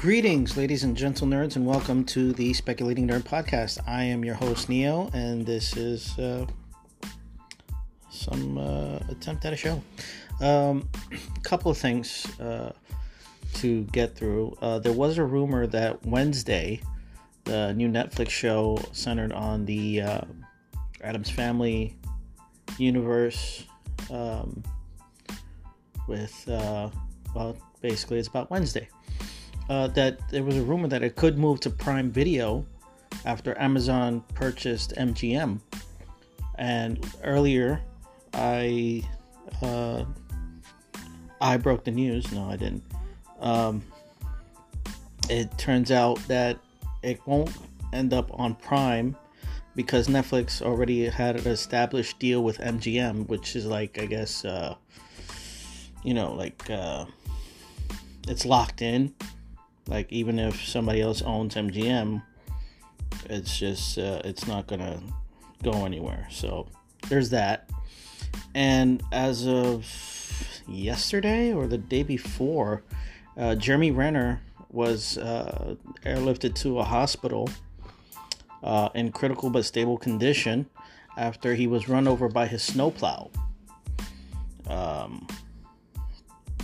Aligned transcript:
Greetings, 0.00 0.56
ladies 0.56 0.82
and 0.82 0.96
gentle 0.96 1.26
nerds, 1.26 1.56
and 1.56 1.66
welcome 1.66 2.04
to 2.04 2.32
the 2.32 2.54
Speculating 2.54 3.06
Nerd 3.06 3.20
Podcast. 3.20 3.86
I 3.86 4.02
am 4.04 4.24
your 4.24 4.34
host, 4.34 4.70
Neo, 4.70 5.10
and 5.12 5.44
this 5.44 5.76
is 5.76 6.18
uh, 6.18 6.46
some 8.10 8.56
uh, 8.56 8.96
attempt 9.10 9.44
at 9.44 9.52
a 9.52 9.56
show. 9.56 9.82
A 10.40 10.48
um, 10.48 10.88
couple 11.42 11.70
of 11.70 11.76
things 11.76 12.26
uh, 12.40 12.72
to 13.56 13.82
get 13.92 14.16
through. 14.16 14.56
Uh, 14.62 14.78
there 14.78 14.94
was 14.94 15.18
a 15.18 15.22
rumor 15.22 15.66
that 15.66 16.02
Wednesday, 16.06 16.80
the 17.44 17.74
new 17.74 17.90
Netflix 17.90 18.30
show 18.30 18.78
centered 18.92 19.32
on 19.32 19.66
the 19.66 20.00
uh, 20.00 20.20
Addams 21.02 21.28
Family 21.28 21.94
universe, 22.78 23.66
um, 24.10 24.62
with, 26.08 26.48
uh, 26.48 26.88
well, 27.34 27.54
basically, 27.82 28.18
it's 28.18 28.28
about 28.28 28.50
Wednesday 28.50 28.88
uh, 29.70 29.86
that 29.86 30.28
there 30.30 30.42
was 30.42 30.56
a 30.56 30.62
rumor 30.62 30.88
that 30.88 31.04
it 31.04 31.14
could 31.14 31.38
move 31.38 31.60
to 31.60 31.70
Prime 31.70 32.10
Video 32.10 32.66
after 33.24 33.56
Amazon 33.58 34.22
purchased 34.34 34.92
MGM. 34.96 35.60
And 36.58 37.06
earlier, 37.22 37.80
I 38.34 39.04
uh, 39.62 40.04
I 41.40 41.56
broke 41.56 41.84
the 41.84 41.92
news. 41.92 42.30
No, 42.32 42.50
I 42.50 42.56
didn't. 42.56 42.82
Um, 43.38 43.82
it 45.30 45.56
turns 45.56 45.92
out 45.92 46.16
that 46.26 46.58
it 47.02 47.20
won't 47.24 47.56
end 47.92 48.12
up 48.12 48.28
on 48.34 48.56
Prime 48.56 49.16
because 49.76 50.08
Netflix 50.08 50.60
already 50.60 51.06
had 51.06 51.36
an 51.36 51.46
established 51.46 52.18
deal 52.18 52.42
with 52.42 52.58
MGM, 52.58 53.28
which 53.28 53.54
is 53.54 53.66
like 53.66 54.02
I 54.02 54.06
guess 54.06 54.44
uh, 54.44 54.74
you 56.02 56.12
know 56.12 56.34
like 56.34 56.68
uh, 56.68 57.04
it's 58.26 58.44
locked 58.44 58.82
in 58.82 59.14
like 59.90 60.10
even 60.12 60.38
if 60.38 60.64
somebody 60.64 61.02
else 61.02 61.20
owns 61.20 61.56
MGM, 61.56 62.22
it's 63.28 63.58
just 63.58 63.98
uh, 63.98 64.22
it's 64.24 64.46
not 64.46 64.68
gonna 64.68 65.02
go 65.62 65.84
anywhere. 65.84 66.26
So 66.30 66.68
there's 67.08 67.30
that. 67.30 67.68
And 68.54 69.02
as 69.12 69.46
of 69.46 69.84
yesterday 70.68 71.52
or 71.52 71.66
the 71.66 71.78
day 71.78 72.04
before, 72.04 72.82
uh, 73.36 73.56
Jeremy 73.56 73.90
Renner 73.90 74.40
was 74.70 75.18
uh, 75.18 75.74
airlifted 76.04 76.54
to 76.54 76.78
a 76.78 76.84
hospital 76.84 77.50
uh, 78.62 78.90
in 78.94 79.10
critical 79.10 79.50
but 79.50 79.64
stable 79.64 79.98
condition 79.98 80.66
after 81.16 81.54
he 81.54 81.66
was 81.66 81.88
run 81.88 82.06
over 82.06 82.28
by 82.28 82.46
his 82.46 82.62
snowplow. 82.62 83.28
Um, 84.68 85.26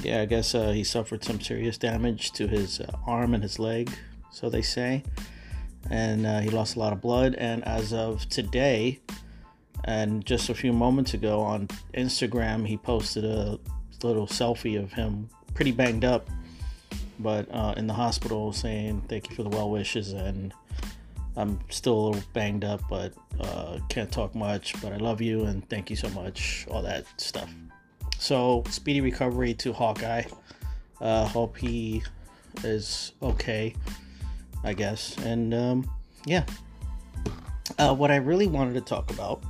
yeah, 0.02 0.20
I 0.20 0.24
guess 0.26 0.54
uh, 0.54 0.70
he 0.70 0.84
suffered 0.84 1.24
some 1.24 1.40
serious 1.40 1.78
damage 1.78 2.32
to 2.32 2.46
his 2.46 2.80
uh, 2.80 2.96
arm 3.06 3.34
and 3.34 3.42
his 3.42 3.58
leg, 3.58 3.90
so 4.30 4.48
they 4.48 4.62
say. 4.62 5.02
And 5.90 6.26
uh, 6.26 6.40
he 6.40 6.50
lost 6.50 6.76
a 6.76 6.78
lot 6.78 6.92
of 6.92 7.00
blood. 7.00 7.34
And 7.36 7.64
as 7.64 7.92
of 7.92 8.28
today, 8.28 9.00
and 9.84 10.24
just 10.24 10.48
a 10.48 10.54
few 10.54 10.72
moments 10.72 11.14
ago 11.14 11.40
on 11.40 11.68
Instagram, 11.94 12.66
he 12.66 12.76
posted 12.76 13.24
a 13.24 13.58
little 14.02 14.26
selfie 14.26 14.80
of 14.80 14.92
him 14.92 15.28
pretty 15.54 15.72
banged 15.72 16.04
up, 16.04 16.28
but 17.18 17.48
uh, 17.50 17.74
in 17.76 17.86
the 17.86 17.94
hospital 17.94 18.52
saying, 18.52 19.02
Thank 19.08 19.30
you 19.30 19.36
for 19.36 19.42
the 19.42 19.48
well 19.48 19.70
wishes. 19.70 20.12
And 20.12 20.52
I'm 21.36 21.58
still 21.70 21.94
a 21.94 22.02
little 22.08 22.22
banged 22.32 22.64
up, 22.64 22.82
but 22.88 23.12
uh, 23.40 23.78
can't 23.88 24.10
talk 24.10 24.34
much. 24.34 24.80
But 24.82 24.92
I 24.92 24.96
love 24.96 25.20
you 25.20 25.44
and 25.44 25.68
thank 25.68 25.90
you 25.90 25.96
so 25.96 26.08
much. 26.10 26.66
All 26.70 26.82
that 26.82 27.04
stuff. 27.20 27.50
So 28.18 28.64
speedy 28.68 29.00
recovery 29.00 29.54
to 29.54 29.72
Hawkeye. 29.72 30.24
Uh, 31.00 31.26
hope 31.26 31.56
he 31.56 32.02
is 32.64 33.12
okay, 33.22 33.74
I 34.64 34.72
guess. 34.72 35.16
And 35.18 35.54
um, 35.54 35.90
yeah, 36.24 36.44
uh, 37.78 37.94
what 37.94 38.10
I 38.10 38.16
really 38.16 38.46
wanted 38.46 38.74
to 38.74 38.80
talk 38.80 39.10
about. 39.10 39.42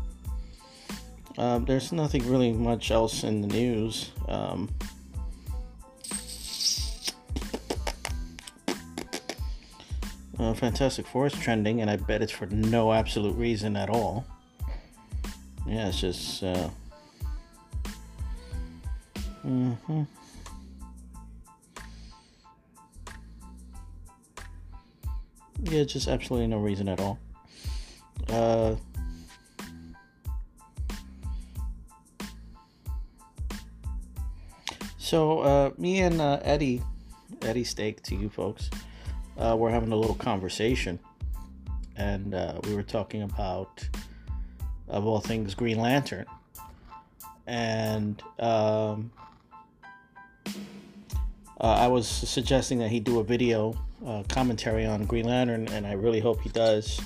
Um, 1.39 1.67
there's 1.67 1.93
nothing 1.93 2.27
really 2.29 2.53
much 2.53 2.91
else 2.91 3.23
in 3.23 3.43
the 3.43 3.49
news. 3.49 4.11
Um, 4.27 4.71
uh, 10.39 10.55
Fantastic 10.55 11.07
Four 11.07 11.27
is 11.27 11.35
trending, 11.35 11.83
and 11.83 11.91
I 11.91 11.97
bet 11.97 12.23
it's 12.23 12.33
for 12.33 12.47
no 12.47 12.93
absolute 12.93 13.37
reason 13.37 13.77
at 13.77 13.91
all. 13.91 14.25
Yeah, 15.67 15.89
it's 15.89 16.01
just. 16.01 16.43
Uh, 16.43 16.71
Mm-hmm. 19.47 20.03
Yeah, 25.63 25.85
just 25.85 26.09
absolutely 26.09 26.49
no 26.49 26.59
reason 26.59 26.89
at 26.89 27.01
all. 27.01 27.19
Uh, 28.29 28.75
so 34.99 35.41
uh, 35.41 35.71
me 35.79 36.01
and 36.01 36.21
uh, 36.21 36.41
Eddie, 36.43 36.83
Eddie 37.43 37.63
Steak 37.63 38.03
to 38.03 38.17
you 38.17 38.29
folks, 38.29 38.69
uh, 39.39 39.55
we're 39.57 39.71
having 39.71 39.93
a 39.93 39.97
little 39.97 40.17
conversation, 40.17 40.99
and 41.97 42.35
uh, 42.35 42.61
we 42.65 42.75
were 42.75 42.83
talking 42.83 43.23
about, 43.23 43.89
of 44.89 45.07
all 45.07 45.21
things, 45.21 45.55
Green 45.55 45.79
Lantern, 45.79 46.27
and 47.47 48.21
um, 48.41 49.13
uh, 51.61 51.65
I 51.65 51.89
was 51.89 52.07
suggesting 52.07 52.79
that 52.79 52.91
he 52.91 53.01
do 53.01 53.21
a 53.21 53.25
video 53.25 53.75
uh, 54.07 54.23
commentary 54.29 54.87
on 54.87 55.05
Green 55.05 55.27
Lantern, 55.27 55.69
and 55.69 55.87
I 55.87 55.93
really 55.93 56.21
hope 56.21 56.41
he 56.41 56.51
does. 56.51 57.01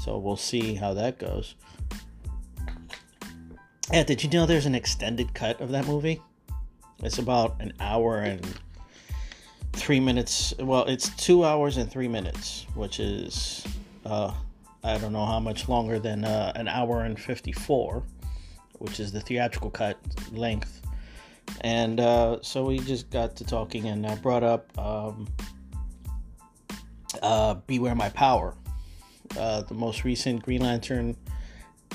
So 0.00 0.18
we'll 0.18 0.36
see 0.36 0.74
how 0.74 0.94
that 0.94 1.18
goes. 1.18 1.54
Yeah, 3.92 4.04
did 4.04 4.22
you 4.22 4.30
know 4.30 4.46
there's 4.46 4.66
an 4.66 4.74
extended 4.74 5.34
cut 5.34 5.60
of 5.60 5.70
that 5.70 5.86
movie? 5.86 6.20
It's 7.02 7.18
about 7.18 7.60
an 7.60 7.72
hour 7.80 8.18
and 8.18 8.46
three 9.72 10.00
minutes. 10.00 10.52
Well, 10.58 10.84
it's 10.84 11.08
two 11.16 11.44
hours 11.44 11.78
and 11.78 11.90
three 11.90 12.08
minutes, 12.08 12.66
which 12.74 13.00
is 13.00 13.66
uh, 14.04 14.34
I 14.84 14.98
don't 14.98 15.12
know 15.12 15.24
how 15.24 15.40
much 15.40 15.68
longer 15.68 15.98
than 15.98 16.24
uh, 16.24 16.52
an 16.54 16.68
hour 16.68 17.02
and 17.04 17.18
fifty-four, 17.18 18.02
which 18.74 19.00
is 19.00 19.10
the 19.10 19.20
theatrical 19.20 19.70
cut 19.70 19.96
length 20.32 20.77
and 21.60 22.00
uh, 22.00 22.38
so 22.42 22.64
we 22.64 22.78
just 22.78 23.10
got 23.10 23.36
to 23.36 23.44
talking, 23.44 23.88
and 23.88 24.06
I 24.06 24.14
brought 24.16 24.42
up 24.44 24.76
um, 24.78 25.28
uh, 27.22 27.54
Beware 27.54 27.94
My 27.94 28.08
Power, 28.10 28.54
uh, 29.38 29.62
the 29.62 29.74
most 29.74 30.04
recent 30.04 30.42
Green 30.42 30.62
Lantern 30.62 31.16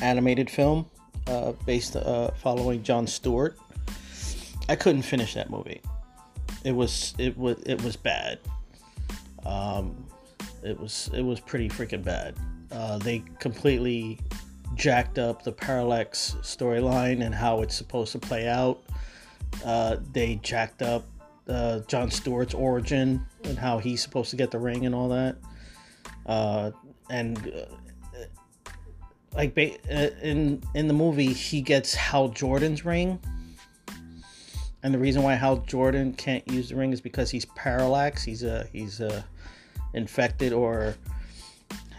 animated 0.01 0.49
film 0.49 0.85
uh, 1.27 1.53
based 1.65 1.95
uh, 1.95 2.31
following 2.31 2.83
John 2.83 3.07
Stewart. 3.07 3.57
I 4.69 4.75
couldn't 4.75 5.03
finish 5.03 5.33
that 5.33 5.49
movie. 5.49 5.81
It 6.63 6.71
was 6.71 7.13
it 7.17 7.37
was 7.37 7.57
it 7.65 7.81
was 7.83 7.95
bad. 7.95 8.39
Um, 9.45 10.05
it 10.63 10.79
was 10.79 11.09
it 11.13 11.21
was 11.21 11.39
pretty 11.39 11.69
freaking 11.69 12.03
bad. 12.03 12.35
Uh, 12.71 12.97
they 12.97 13.23
completely 13.39 14.19
jacked 14.75 15.19
up 15.19 15.43
the 15.43 15.51
parallax 15.51 16.35
storyline 16.41 17.23
and 17.23 17.35
how 17.35 17.61
it's 17.61 17.75
supposed 17.75 18.11
to 18.13 18.19
play 18.19 18.47
out 18.47 18.81
uh, 19.65 19.97
they 20.11 20.35
jacked 20.35 20.81
up 20.81 21.05
uh, 21.47 21.79
John 21.87 22.09
Stewart's 22.09 22.53
origin 22.53 23.25
and 23.43 23.57
how 23.57 23.77
he's 23.77 24.01
supposed 24.01 24.29
to 24.31 24.35
get 24.35 24.51
the 24.51 24.59
ring 24.59 24.85
and 24.85 24.95
all 24.95 25.09
that. 25.09 25.35
Uh, 26.25 26.71
and 27.09 27.37
uh, 27.37 28.21
like 29.35 29.57
uh, 29.57 29.91
in 30.21 30.63
in 30.73 30.87
the 30.87 30.93
movie, 30.93 31.33
he 31.33 31.61
gets 31.61 31.93
Hal 31.93 32.29
Jordan's 32.29 32.85
ring. 32.85 33.19
And 34.83 34.93
the 34.93 34.99
reason 34.99 35.23
why 35.23 35.35
Hal 35.35 35.57
Jordan 35.57 36.13
can't 36.13 36.45
use 36.49 36.69
the 36.69 36.75
ring 36.75 36.91
is 36.91 36.99
because 36.99 37.31
he's 37.31 37.45
parallax. 37.45 38.23
He's 38.23 38.43
a 38.43 38.67
he's 38.71 38.99
a 38.99 39.25
infected 39.93 40.53
or 40.53 40.95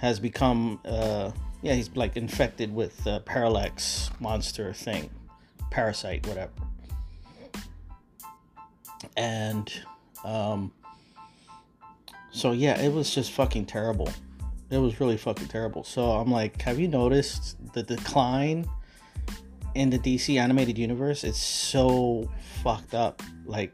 has 0.00 0.20
become 0.20 0.80
uh, 0.84 1.30
yeah 1.62 1.74
he's 1.74 1.94
like 1.94 2.16
infected 2.16 2.74
with 2.74 3.06
parallax 3.24 4.10
monster 4.20 4.72
thing, 4.72 5.10
parasite 5.70 6.26
whatever 6.26 6.52
and 9.16 9.72
um, 10.24 10.72
so 12.30 12.52
yeah, 12.52 12.80
it 12.80 12.92
was 12.92 13.14
just 13.14 13.32
fucking 13.32 13.66
terrible. 13.66 14.08
It 14.70 14.78
was 14.78 14.98
really 14.98 15.16
fucking 15.16 15.48
terrible. 15.48 15.84
So 15.84 16.12
I'm 16.12 16.30
like, 16.30 16.60
have 16.62 16.80
you 16.80 16.88
noticed 16.88 17.56
the 17.74 17.82
decline 17.82 18.68
in 19.74 19.90
the 19.90 19.98
DC 19.98 20.38
animated 20.38 20.76
universe? 20.78 21.22
It's 21.22 21.38
so 21.38 22.28
fucked 22.62 22.94
up. 22.94 23.22
Like, 23.46 23.72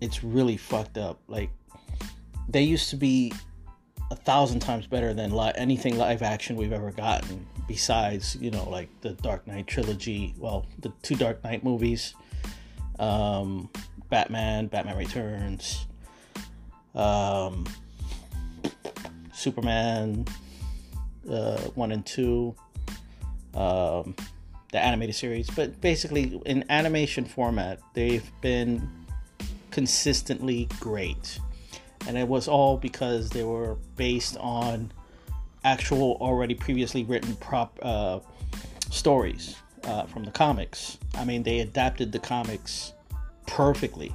it's 0.00 0.22
really 0.22 0.56
fucked 0.56 0.98
up. 0.98 1.18
Like, 1.28 1.50
they 2.48 2.62
used 2.62 2.90
to 2.90 2.96
be 2.96 3.32
a 4.10 4.16
thousand 4.16 4.60
times 4.60 4.86
better 4.86 5.14
than 5.14 5.30
li- 5.30 5.52
anything 5.54 5.96
live 5.96 6.22
action 6.22 6.56
we've 6.56 6.72
ever 6.72 6.90
gotten. 6.90 7.46
Besides, 7.66 8.36
you 8.36 8.50
know, 8.50 8.68
like 8.68 8.88
the 9.00 9.12
Dark 9.12 9.46
Knight 9.46 9.66
trilogy. 9.66 10.34
Well, 10.38 10.66
the 10.80 10.92
two 11.02 11.14
Dark 11.14 11.42
Knight 11.42 11.64
movies. 11.64 12.14
Um, 12.98 13.70
Batman, 14.08 14.66
Batman 14.68 14.96
Returns, 14.96 15.86
um, 16.94 17.66
Superman 19.32 20.26
uh, 21.28 21.58
1 21.58 21.92
and 21.92 22.06
2, 22.06 22.54
um, 23.54 24.14
the 24.72 24.78
animated 24.78 25.14
series. 25.14 25.50
But 25.50 25.80
basically, 25.80 26.40
in 26.46 26.64
animation 26.70 27.24
format, 27.24 27.80
they've 27.94 28.30
been 28.40 28.88
consistently 29.70 30.68
great. 30.80 31.38
And 32.06 32.16
it 32.18 32.28
was 32.28 32.48
all 32.48 32.76
because 32.76 33.30
they 33.30 33.42
were 33.42 33.76
based 33.96 34.36
on 34.36 34.92
actual, 35.64 36.18
already 36.20 36.54
previously 36.54 37.04
written 37.04 37.34
prop 37.36 37.78
uh, 37.82 38.20
stories 38.90 39.56
uh, 39.86 40.04
from 40.06 40.24
the 40.24 40.30
comics. 40.30 40.98
I 41.16 41.24
mean, 41.24 41.42
they 41.42 41.60
adapted 41.60 42.12
the 42.12 42.18
comics 42.18 42.92
perfectly. 43.46 44.12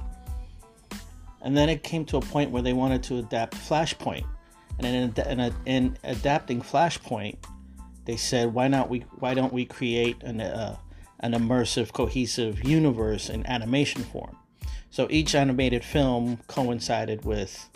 And 1.42 1.56
then 1.56 1.68
it 1.68 1.82
came 1.82 2.04
to 2.06 2.18
a 2.18 2.20
point 2.20 2.50
where 2.50 2.62
they 2.62 2.72
wanted 2.72 3.02
to 3.04 3.18
adapt 3.18 3.54
Flashpoint. 3.54 4.26
And 4.78 4.86
in, 4.86 5.40
in, 5.40 5.54
in 5.66 5.98
adapting 6.04 6.60
Flashpoint, 6.60 7.36
they 8.04 8.16
said, 8.16 8.52
why 8.52 8.68
not 8.68 8.88
we? 8.88 9.00
Why 9.18 9.34
don't 9.34 9.52
we 9.52 9.64
create 9.64 10.22
an 10.22 10.40
uh, 10.40 10.76
an 11.20 11.32
immersive, 11.32 11.92
cohesive 11.92 12.64
universe 12.64 13.28
in 13.28 13.46
animation 13.46 14.02
form? 14.02 14.36
So 14.90 15.06
each 15.10 15.34
animated 15.34 15.84
film 15.84 16.38
coincided 16.48 17.24
with 17.24 17.68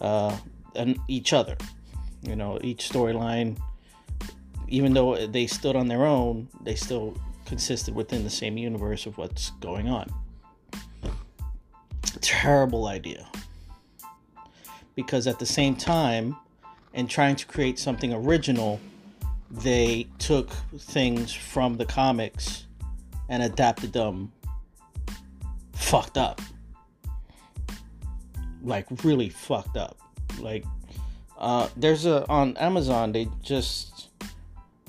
uh, 0.00 0.36
an, 0.74 0.96
each 1.08 1.32
other. 1.32 1.56
You 2.22 2.36
know, 2.36 2.58
each 2.62 2.88
storyline, 2.88 3.58
even 4.72 4.94
though 4.94 5.26
they 5.26 5.46
stood 5.46 5.76
on 5.76 5.86
their 5.86 6.06
own, 6.06 6.48
they 6.62 6.74
still 6.74 7.14
consisted 7.44 7.94
within 7.94 8.24
the 8.24 8.30
same 8.30 8.56
universe 8.56 9.04
of 9.04 9.18
what's 9.18 9.50
going 9.60 9.90
on. 9.90 10.10
Terrible 12.22 12.86
idea. 12.86 13.28
Because 14.94 15.26
at 15.26 15.38
the 15.38 15.44
same 15.44 15.76
time, 15.76 16.34
in 16.94 17.06
trying 17.06 17.36
to 17.36 17.46
create 17.46 17.78
something 17.78 18.14
original, 18.14 18.80
they 19.50 20.06
took 20.18 20.48
things 20.78 21.34
from 21.34 21.76
the 21.76 21.84
comics 21.84 22.66
and 23.28 23.42
adapted 23.42 23.92
them 23.92 24.32
fucked 25.74 26.16
up. 26.16 26.40
Like 28.62 28.86
really 29.04 29.28
fucked 29.28 29.76
up. 29.76 29.98
Like 30.38 30.64
uh 31.36 31.68
there's 31.76 32.06
a 32.06 32.26
on 32.30 32.56
Amazon 32.56 33.12
they 33.12 33.28
just 33.42 34.11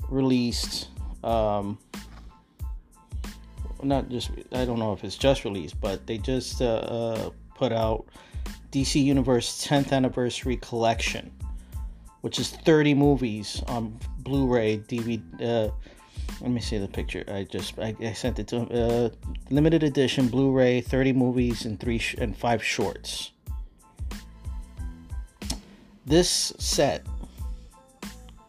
released 0.08 0.88
um 1.22 1.78
not 3.82 4.08
just 4.08 4.30
I 4.52 4.64
don't 4.64 4.78
know 4.78 4.92
if 4.92 5.04
it's 5.04 5.16
just 5.16 5.44
released, 5.44 5.80
but 5.80 6.06
they 6.06 6.18
just 6.18 6.60
uh, 6.62 6.64
uh 6.66 7.30
put 7.54 7.72
out 7.72 8.06
DC 8.72 9.02
Universe 9.02 9.64
10th 9.66 9.92
anniversary 9.92 10.56
collection, 10.56 11.30
which 12.22 12.38
is 12.38 12.50
30 12.50 12.94
movies 12.94 13.62
on 13.68 13.96
Blu-ray, 14.20 14.78
DVD. 14.78 15.20
Uh, 15.40 15.70
let 16.40 16.50
me 16.50 16.60
see 16.60 16.78
the 16.78 16.88
picture. 16.88 17.24
I 17.28 17.44
just 17.44 17.78
I, 17.78 17.94
I 18.00 18.12
sent 18.12 18.38
it 18.38 18.48
to 18.48 18.60
him. 18.60 18.68
Uh, 18.72 19.08
limited 19.50 19.82
edition 19.82 20.28
Blu-ray, 20.28 20.80
30 20.80 21.12
movies 21.12 21.64
and 21.64 21.78
three 21.78 21.98
sh- 21.98 22.14
and 22.18 22.36
five 22.36 22.62
shorts. 22.62 23.30
This 26.06 26.52
set 26.58 27.06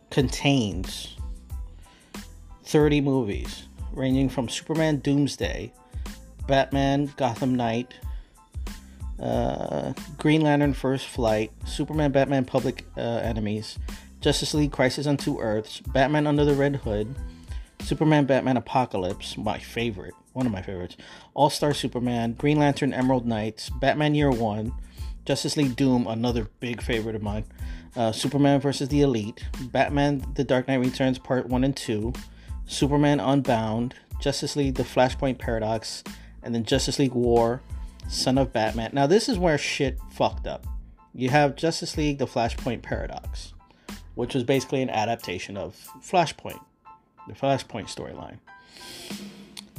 contains 0.10 1.15
30 2.66 3.02
movies 3.02 3.64
ranging 3.94 4.30
from 4.30 4.50
Superman 4.50 4.98
Doomsday, 4.98 5.72
Batman 6.48 7.12
Gotham 7.16 7.56
Knight, 7.56 7.94
uh, 9.20 9.94
Green 10.18 10.42
Lantern 10.42 10.74
First 10.74 11.08
Flight, 11.08 11.52
Superman 11.66 12.12
Batman 12.12 12.46
Public 12.46 12.86
uh, 12.98 13.02
Enemies, 13.02 13.78
Justice 14.20 14.54
League 14.54 14.72
Crisis 14.72 15.08
on 15.08 15.18
Two 15.18 15.40
Earths, 15.40 15.80
Batman 15.80 16.28
Under 16.28 16.44
the 16.44 16.56
Red 16.56 16.78
Hood, 16.78 17.16
Superman 17.80 18.26
Batman 18.26 18.58
Apocalypse, 18.58 19.38
my 19.38 19.60
favorite, 19.60 20.16
one 20.34 20.46
of 20.46 20.52
my 20.52 20.62
favorites, 20.62 20.98
All 21.34 21.50
Star 21.50 21.74
Superman, 21.74 22.34
Green 22.34 22.58
Lantern 22.58 22.94
Emerald 22.94 23.26
Knights, 23.26 23.70
Batman 23.70 24.16
Year 24.16 24.32
One, 24.32 24.74
Justice 25.26 25.56
League 25.56 25.76
Doom, 25.76 26.08
another 26.08 26.50
big 26.60 26.82
favorite 26.82 27.16
of 27.16 27.22
mine, 27.22 27.46
uh, 27.96 28.12
Superman 28.12 28.60
vs. 28.60 28.90
the 28.90 29.02
Elite, 29.02 29.44
Batman 29.72 30.26
The 30.34 30.44
Dark 30.44 30.68
Knight 30.68 30.76
Returns 30.76 31.20
Part 31.20 31.48
1 31.48 31.64
and 31.64 31.76
2, 31.76 32.12
Superman 32.66 33.20
Unbound, 33.20 33.96
Justice 34.20 34.56
League 34.56 34.76
The 34.76 34.84
Flashpoint 34.84 35.38
Paradox, 35.38 36.04
and 36.44 36.54
then 36.54 36.64
Justice 36.64 37.00
League 37.00 37.14
War, 37.14 37.62
Son 38.08 38.38
of 38.38 38.54
Batman. 38.54 38.92
Now, 38.94 39.08
this 39.08 39.28
is 39.30 39.38
where 39.38 39.58
shit 39.58 40.00
fucked 40.12 40.48
up. 40.48 40.66
You 41.14 41.30
have 41.30 41.56
Justice 41.56 41.98
League 41.98 42.18
The 42.18 42.28
Flashpoint 42.28 42.82
Paradox 42.82 43.54
which 44.16 44.34
was 44.34 44.44
basically 44.44 44.82
an 44.82 44.90
adaptation 44.90 45.56
of 45.58 45.76
Flashpoint, 46.02 46.60
the 47.28 47.34
Flashpoint 47.34 47.94
storyline. 47.94 48.38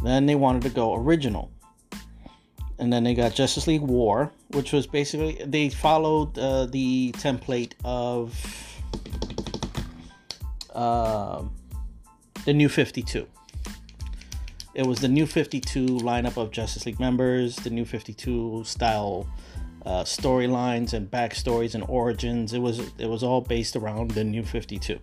Then 0.03 0.27
they 0.27 0.35
wanted 0.35 0.63
to 0.63 0.71
go 0.71 0.95
original. 0.95 1.51
And 2.79 2.93
then 2.93 3.05
they 3.05 3.15
got 3.15 3.35
Justice 3.35 3.67
League 3.67 3.81
War, 3.81 4.31
which 4.49 4.73
was 4.73 4.87
basically, 4.87 5.41
they 5.45 5.71
followed 5.71 6.39
uh, 6.39 6.67
the 6.67 7.13
template 7.13 7.73
of 7.83 8.39
uh, 10.75 11.43
the 12.47 12.55
New 12.55 12.71
52. 12.71 13.27
It 14.75 14.87
was 14.87 15.01
the 15.01 15.09
New 15.09 15.27
52 15.27 15.85
lineup 15.87 16.37
of 16.37 16.51
Justice 16.51 16.87
League 16.87 17.01
members, 17.01 17.57
the 17.57 17.71
New 17.71 17.85
52 17.85 18.63
style 18.65 19.27
uh, 19.85 20.05
storylines 20.05 20.93
and 20.93 21.11
backstories 21.11 21.75
and 21.75 21.85
origins. 21.89 22.53
It 22.53 22.61
was 22.61 22.81
it 22.99 23.07
was 23.09 23.23
all 23.23 23.41
based 23.41 23.77
around 23.77 24.11
the 24.13 24.25
New 24.25 24.43
Fifty 24.43 24.79
Two. 24.79 24.99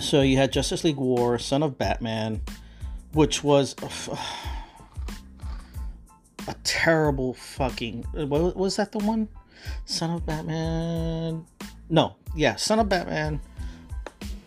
So 0.00 0.22
you 0.22 0.36
had 0.36 0.52
Justice 0.52 0.84
League 0.84 0.96
War, 0.96 1.38
Son 1.38 1.62
of 1.62 1.76
Batman, 1.76 2.40
which 3.12 3.44
was 3.44 3.74
a, 3.82 3.88
a 6.50 6.54
terrible 6.64 7.34
fucking. 7.34 8.06
Was 8.14 8.76
that 8.76 8.92
the 8.92 8.98
one? 8.98 9.28
Son 9.84 10.10
of 10.10 10.24
Batman. 10.24 11.44
No, 11.90 12.16
yeah, 12.34 12.56
Son 12.56 12.78
of 12.78 12.88
Batman. 12.88 13.40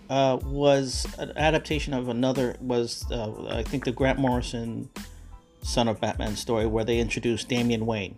Uh, 0.07 0.37
was 0.43 1.07
an 1.17 1.31
adaptation 1.35 1.93
of 1.93 2.09
another 2.09 2.55
was 2.61 3.05
uh, 3.11 3.47
I 3.49 3.63
think 3.63 3.85
the 3.85 3.91
Grant 3.91 4.19
Morrison 4.19 4.87
Son 5.63 5.87
of 5.87 5.99
Batman 5.99 6.35
story 6.35 6.67
where 6.67 6.83
they 6.83 6.99
introduced 6.99 7.49
Damian 7.49 7.87
Wayne 7.87 8.15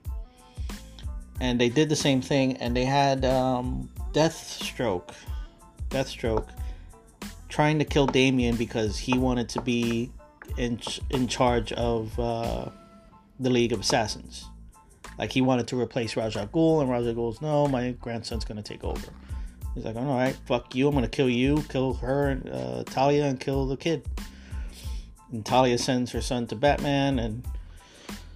and 1.40 1.60
they 1.60 1.70
did 1.70 1.90
the 1.90 1.96
same 1.96 2.22
thing, 2.22 2.58
and 2.58 2.76
they 2.76 2.86
had 2.86 3.26
um, 3.26 3.90
Deathstroke, 4.12 5.10
Deathstroke, 5.90 6.48
trying 7.50 7.80
to 7.80 7.86
kill 7.86 8.08
Damian 8.08 8.56
because 8.56 8.98
he 8.98 9.18
wanted 9.18 9.50
to 9.50 9.62
be 9.62 10.12
in 10.58 10.80
in 11.10 11.28
charge 11.28 11.72
of 11.74 12.18
uh, 12.20 12.66
the 13.40 13.50
League 13.50 13.72
of 13.72 13.82
Assassins. 13.82 14.46
Like 15.20 15.32
he 15.32 15.42
wanted 15.42 15.68
to 15.68 15.80
replace 15.80 16.16
Ra's 16.16 16.36
al 16.36 16.48
Ghul, 16.48 16.82
and 16.82 16.90
Ra's 16.90 17.08
al 17.08 17.14
Ghul's 17.14 17.42
no, 17.42 17.68
my 17.68 17.92
grandson's 17.92 18.46
gonna 18.46 18.64
take 18.64 18.84
over. 18.84 19.08
He's 19.78 19.86
like, 19.86 19.96
all 19.96 20.06
right, 20.06 20.36
fuck 20.48 20.74
you, 20.74 20.88
I'm 20.88 20.96
gonna 20.96 21.08
kill 21.08 21.30
you, 21.30 21.64
kill 21.70 21.94
her, 21.94 22.42
uh, 22.52 22.84
Talia, 22.84 23.26
and 23.26 23.40
kill 23.40 23.68
the 23.68 23.78
kid. 23.78 24.04
And 25.32 25.46
Talia 25.46 25.78
sends 25.78 26.12
her 26.14 26.22
son 26.22 26.48
to 26.48 26.56
Batman, 26.56 27.20
and 27.20 27.46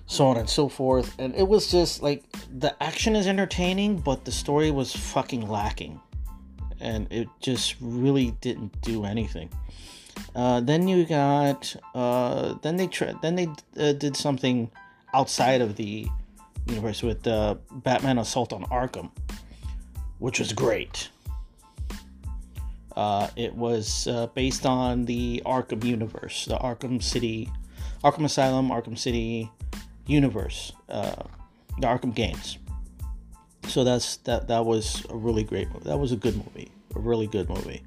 so 0.05 0.27
on 0.27 0.37
and 0.37 0.47
so 0.47 0.69
forth. 0.69 1.15
And 1.17 1.33
it 1.33 1.47
was 1.47 1.71
just 1.71 2.03
like 2.03 2.23
the 2.59 2.75
action 2.83 3.15
is 3.15 3.25
entertaining, 3.25 3.97
but 3.97 4.23
the 4.23 4.31
story 4.31 4.69
was 4.69 4.95
fucking 4.95 5.49
lacking. 5.49 5.99
And 6.79 7.11
it 7.11 7.27
just 7.39 7.75
really 7.81 8.31
didn't 8.41 8.79
do 8.81 9.03
anything. 9.03 9.49
Uh, 10.35 10.59
then 10.59 10.87
you 10.87 11.05
got, 11.05 11.75
uh, 11.95 12.53
then 12.61 12.75
they 12.75 12.85
tra- 12.85 13.17
then 13.23 13.35
they 13.35 13.47
uh, 13.79 13.93
did 13.93 14.15
something 14.15 14.69
outside 15.13 15.61
of 15.61 15.75
the 15.75 16.07
universe 16.67 17.01
with 17.01 17.25
uh, 17.25 17.55
Batman 17.71 18.19
Assault 18.19 18.53
on 18.53 18.63
Arkham, 18.65 19.09
which 20.19 20.37
was 20.37 20.53
great. 20.53 21.09
Uh, 22.95 23.29
it 23.35 23.53
was 23.55 24.07
uh, 24.07 24.27
based 24.27 24.65
on 24.65 25.05
the 25.05 25.41
Arkham 25.45 25.83
universe, 25.83 26.45
the 26.45 26.57
Arkham 26.57 27.01
City, 27.01 27.49
Arkham 28.03 28.25
Asylum, 28.25 28.69
Arkham 28.69 28.97
City, 28.97 29.49
universe, 30.07 30.73
uh, 30.89 31.23
the 31.79 31.87
Arkham 31.87 32.13
games. 32.13 32.57
So 33.67 33.83
that's 33.83 34.17
that. 34.17 34.47
That 34.47 34.65
was 34.65 35.05
a 35.09 35.15
really 35.15 35.43
great 35.43 35.71
movie. 35.71 35.85
That 35.85 35.99
was 35.99 36.11
a 36.11 36.17
good 36.17 36.35
movie, 36.35 36.71
a 36.95 36.99
really 36.99 37.27
good 37.27 37.47
movie. 37.47 37.83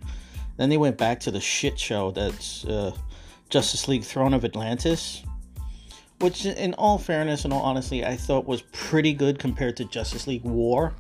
Then 0.56 0.70
they 0.70 0.78
went 0.78 0.96
back 0.96 1.20
to 1.20 1.30
the 1.30 1.40
shit 1.40 1.78
show 1.78 2.11
that's 2.12 2.64
uh, 2.64 2.92
Justice 3.50 3.88
League 3.88 4.04
Throne 4.04 4.32
of 4.32 4.44
Atlantis, 4.44 5.23
which, 6.20 6.46
in 6.46 6.75
all 6.75 6.96
fairness 6.96 7.44
and 7.44 7.52
all 7.52 7.62
honesty, 7.62 8.04
I 8.04 8.16
thought 8.16 8.46
was 8.46 8.62
pretty 8.73 9.12
good 9.12 9.38
compared 9.38 9.76
to 9.78 9.84
Justice 9.84 10.26
League 10.26 10.44
War. 10.44 10.94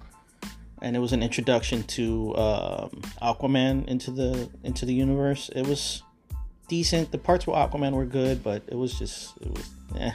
And 0.84 0.94
it 0.94 0.98
was 0.98 1.14
an 1.14 1.22
introduction 1.22 1.82
to 1.84 2.36
um, 2.36 2.90
Aquaman 3.22 3.88
into 3.88 4.10
the 4.10 4.50
into 4.64 4.84
the 4.84 4.92
universe. 4.92 5.48
It 5.56 5.66
was 5.66 6.02
decent. 6.68 7.10
The 7.10 7.16
parts 7.16 7.46
where 7.46 7.56
Aquaman 7.56 7.92
were 7.92 8.04
good, 8.04 8.44
but 8.44 8.62
it 8.68 8.74
was 8.74 8.98
just 8.98 9.34
it 9.38 9.50
was 9.50 9.70
eh. 9.98 10.12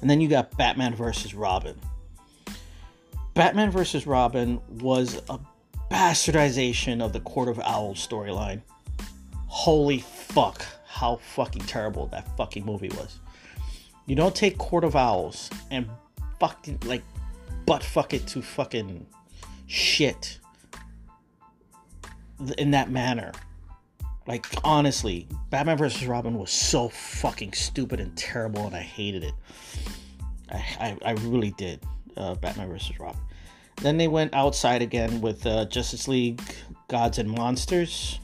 And 0.00 0.08
then 0.08 0.22
you 0.22 0.28
got 0.28 0.56
Batman 0.56 0.94
versus 0.94 1.34
Robin. 1.34 1.78
Batman 3.34 3.70
versus 3.70 4.06
Robin 4.06 4.58
was 4.80 5.20
a 5.28 5.38
bastardization 5.90 7.02
of 7.02 7.12
the 7.12 7.20
Court 7.20 7.50
of 7.50 7.60
Owls 7.60 8.06
storyline. 8.06 8.62
Holy 9.48 9.98
fuck, 9.98 10.64
how 10.86 11.16
fucking 11.16 11.62
terrible 11.64 12.06
that 12.06 12.34
fucking 12.38 12.64
movie 12.64 12.88
was. 12.88 13.18
You 14.06 14.16
don't 14.16 14.34
take 14.34 14.56
Court 14.56 14.84
of 14.84 14.96
Owls 14.96 15.50
and 15.70 15.90
fucking 16.40 16.78
like 16.86 17.02
butt 17.66 17.82
fuck 17.82 18.14
it 18.14 18.26
to 18.28 18.40
fucking 18.40 19.06
shit 19.66 20.38
in 22.58 22.70
that 22.72 22.90
manner. 22.90 23.32
Like 24.26 24.46
honestly, 24.64 25.28
Batman 25.50 25.76
vs. 25.76 26.06
Robin 26.06 26.38
was 26.38 26.50
so 26.50 26.88
fucking 26.88 27.52
stupid 27.52 28.00
and 28.00 28.16
terrible, 28.16 28.66
and 28.66 28.74
I 28.74 28.80
hated 28.80 29.24
it. 29.24 29.34
I 30.50 30.56
I, 30.80 30.98
I 31.04 31.12
really 31.12 31.50
did. 31.52 31.80
Uh, 32.16 32.34
Batman 32.34 32.68
vs. 32.68 32.98
Robin. 32.98 33.20
Then 33.82 33.96
they 33.96 34.08
went 34.08 34.34
outside 34.34 34.82
again 34.82 35.20
with 35.20 35.44
uh, 35.46 35.66
Justice 35.66 36.08
League 36.08 36.40
Gods 36.88 37.18
and 37.18 37.28
Monsters. 37.28 38.18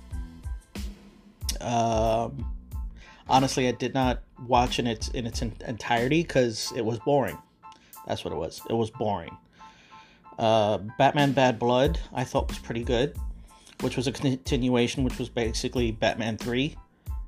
Um, 1.60 2.46
honestly, 3.28 3.68
I 3.68 3.72
did 3.72 3.92
not 3.92 4.22
watch 4.46 4.78
in 4.78 4.86
its 4.86 5.08
in 5.08 5.26
its 5.26 5.42
entirety 5.42 6.22
because 6.22 6.72
it 6.76 6.84
was 6.84 6.98
boring. 7.00 7.38
That's 8.06 8.24
what 8.24 8.32
it 8.32 8.36
was. 8.36 8.62
It 8.70 8.74
was 8.74 8.90
boring. 8.90 9.36
Uh, 10.40 10.78
Batman 10.96 11.32
Bad 11.32 11.58
Blood 11.58 12.00
I 12.14 12.24
thought 12.24 12.48
was 12.48 12.58
pretty 12.58 12.82
good, 12.82 13.14
which 13.82 13.98
was 13.98 14.06
a 14.06 14.12
continuation, 14.12 15.04
which 15.04 15.18
was 15.18 15.28
basically 15.28 15.92
Batman 15.92 16.38
Three, 16.38 16.76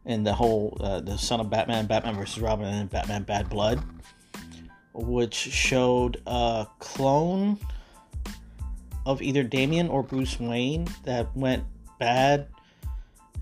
and 0.06 0.26
the 0.26 0.32
whole 0.32 0.78
uh, 0.80 1.00
the 1.00 1.18
Son 1.18 1.38
of 1.38 1.50
Batman, 1.50 1.86
Batman 1.86 2.14
vs. 2.14 2.40
Robin, 2.40 2.64
and 2.64 2.88
Batman 2.88 3.24
Bad 3.24 3.50
Blood, 3.50 3.84
which 4.94 5.34
showed 5.34 6.22
a 6.26 6.66
clone 6.78 7.58
of 9.04 9.20
either 9.20 9.42
Damian 9.42 9.88
or 9.88 10.02
Bruce 10.02 10.40
Wayne 10.40 10.88
that 11.04 11.36
went 11.36 11.64
bad 11.98 12.48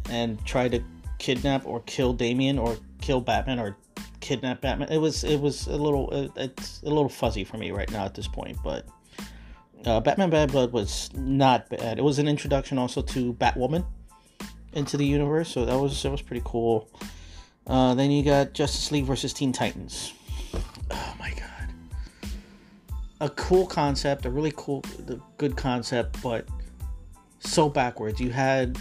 and 0.08 0.44
tried 0.44 0.72
to 0.72 0.82
kidnap 1.18 1.64
or 1.64 1.78
kill 1.86 2.12
Damian 2.12 2.58
or 2.58 2.76
kill 3.00 3.20
Batman 3.20 3.60
or 3.60 3.76
kidnap 4.18 4.62
Batman. 4.62 4.90
It 4.90 4.98
was 4.98 5.22
it 5.22 5.40
was 5.40 5.68
a 5.68 5.76
little 5.76 6.32
it's 6.36 6.82
a 6.82 6.86
little 6.86 7.08
fuzzy 7.08 7.44
for 7.44 7.56
me 7.56 7.70
right 7.70 7.90
now 7.92 8.04
at 8.04 8.16
this 8.16 8.26
point, 8.26 8.58
but 8.64 8.88
uh, 9.86 10.00
Batman 10.00 10.30
Bad 10.30 10.52
Blood 10.52 10.72
was 10.72 11.10
not 11.14 11.68
bad. 11.68 11.98
It 11.98 12.02
was 12.02 12.18
an 12.18 12.28
introduction 12.28 12.78
also 12.78 13.02
to 13.02 13.34
Batwoman 13.34 13.84
into 14.72 14.96
the 14.96 15.06
universe, 15.06 15.48
so 15.48 15.64
that 15.64 15.78
was 15.78 16.02
that 16.02 16.10
was 16.10 16.22
pretty 16.22 16.42
cool. 16.44 16.88
Uh, 17.66 17.94
then 17.94 18.10
you 18.10 18.22
got 18.22 18.52
Justice 18.52 18.90
League 18.90 19.04
versus 19.04 19.32
Teen 19.32 19.52
Titans. 19.52 20.12
Oh 20.90 21.14
my 21.18 21.30
god 21.30 21.50
a 23.20 23.28
cool 23.30 23.66
concept, 23.66 24.24
a 24.24 24.30
really 24.30 24.52
cool, 24.56 24.82
good 25.36 25.56
concept, 25.56 26.20
but 26.22 26.46
so 27.38 27.68
backwards. 27.68 28.18
You 28.20 28.30
had 28.30 28.78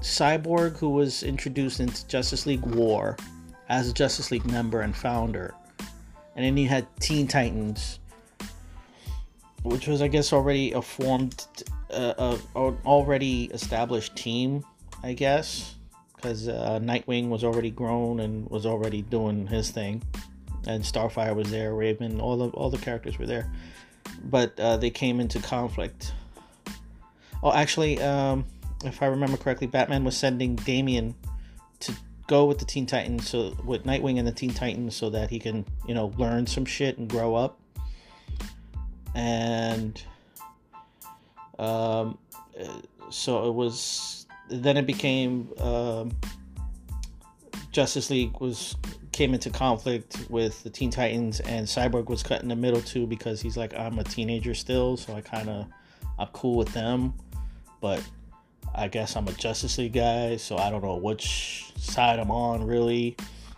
Cyborg, 0.00 0.76
who 0.76 0.90
was 0.90 1.22
introduced 1.22 1.80
into 1.80 2.06
Justice 2.06 2.46
League 2.46 2.64
War 2.66 3.16
as 3.68 3.88
a 3.88 3.92
Justice 3.92 4.30
League 4.30 4.44
member 4.46 4.82
and 4.82 4.94
founder, 4.94 5.54
and 6.36 6.44
then 6.44 6.56
you 6.56 6.68
had 6.68 6.86
Teen 7.00 7.26
Titans, 7.26 7.98
which 9.62 9.86
was, 9.86 10.02
I 10.02 10.08
guess, 10.08 10.32
already 10.32 10.72
a 10.72 10.82
formed, 10.82 11.46
uh, 11.92 12.36
a, 12.54 12.74
already 12.84 13.44
established 13.46 14.16
team, 14.16 14.64
I 15.02 15.12
guess, 15.12 15.74
because 16.16 16.48
uh, 16.48 16.78
Nightwing 16.82 17.28
was 17.28 17.44
already 17.44 17.70
grown 17.70 18.20
and 18.20 18.48
was 18.50 18.66
already 18.66 19.02
doing 19.02 19.46
his 19.46 19.70
thing 19.70 20.02
and 20.66 20.82
Starfire 20.82 21.34
was 21.34 21.50
there, 21.50 21.74
Raven, 21.74 22.20
all 22.20 22.36
the 22.36 22.48
all 22.48 22.70
the 22.70 22.78
characters 22.78 23.18
were 23.18 23.26
there, 23.26 23.50
but 24.24 24.58
uh, 24.58 24.76
they 24.76 24.90
came 24.90 25.20
into 25.20 25.40
conflict. 25.40 26.12
Oh, 27.42 27.52
actually, 27.52 28.00
um, 28.00 28.44
if 28.84 29.02
I 29.02 29.06
remember 29.06 29.36
correctly, 29.36 29.66
Batman 29.66 30.04
was 30.04 30.16
sending 30.16 30.54
Damian 30.56 31.14
to 31.80 31.92
go 32.28 32.44
with 32.44 32.58
the 32.58 32.64
Teen 32.64 32.86
Titans, 32.86 33.28
so 33.28 33.56
with 33.64 33.84
Nightwing 33.84 34.18
and 34.18 34.26
the 34.26 34.32
Teen 34.32 34.54
Titans, 34.54 34.94
so 34.94 35.10
that 35.10 35.30
he 35.30 35.38
can, 35.38 35.64
you 35.86 35.94
know, 35.94 36.12
learn 36.16 36.46
some 36.46 36.64
shit 36.64 36.98
and 36.98 37.08
grow 37.08 37.34
up. 37.34 37.58
And 39.14 40.02
um, 41.58 42.18
so 43.10 43.48
it 43.48 43.54
was. 43.54 44.26
Then 44.48 44.76
it 44.76 44.86
became 44.86 45.48
um, 45.58 46.12
Justice 47.70 48.10
League 48.10 48.38
was 48.40 48.76
came 49.12 49.34
into 49.34 49.50
conflict 49.50 50.26
with 50.30 50.62
the 50.62 50.70
Teen 50.70 50.90
Titans, 50.90 51.40
and 51.40 51.66
Cyborg 51.66 52.06
was 52.06 52.22
cut 52.22 52.42
in 52.42 52.48
the 52.48 52.56
middle 52.56 52.80
too 52.80 53.06
because 53.06 53.40
he's 53.40 53.56
like, 53.56 53.74
I'm 53.74 53.98
a 53.98 54.04
teenager 54.04 54.54
still, 54.54 54.96
so 54.96 55.14
I 55.14 55.20
kind 55.20 55.48
of 55.48 55.66
I'm 56.18 56.28
cool 56.28 56.56
with 56.56 56.72
them, 56.72 57.14
but 57.80 58.02
I 58.74 58.88
guess 58.88 59.16
I'm 59.16 59.28
a 59.28 59.32
Justice 59.32 59.78
League 59.78 59.92
guy, 59.92 60.36
so 60.36 60.56
I 60.56 60.70
don't 60.70 60.82
know 60.82 60.96
which 60.96 61.72
side 61.76 62.18
I'm 62.18 62.30
on 62.30 62.64
really. 62.64 63.16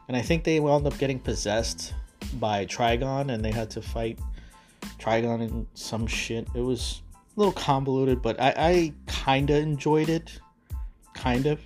And 0.08 0.16
I 0.16 0.23
think 0.23 0.44
they 0.44 0.61
wound 0.61 0.87
up 0.87 0.99
getting 0.99 1.18
possessed 1.18 1.94
by 2.34 2.66
Trigon, 2.66 3.32
and 3.32 3.44
they 3.44 3.52
had 3.52 3.70
to 3.70 3.82
fight 3.82 4.18
Trigon 5.04 5.42
and 5.42 5.66
some 5.75 6.06
shit. 6.06 6.49
It 6.54 6.61
was 6.61 7.02
a 7.12 7.40
little 7.40 7.52
convoluted, 7.52 8.23
but 8.23 8.40
I, 8.40 8.54
I 8.56 8.92
kind 9.06 9.50
of 9.50 9.56
enjoyed 9.56 10.08
it, 10.08 10.38
kind 11.12 11.46
of. 11.46 11.61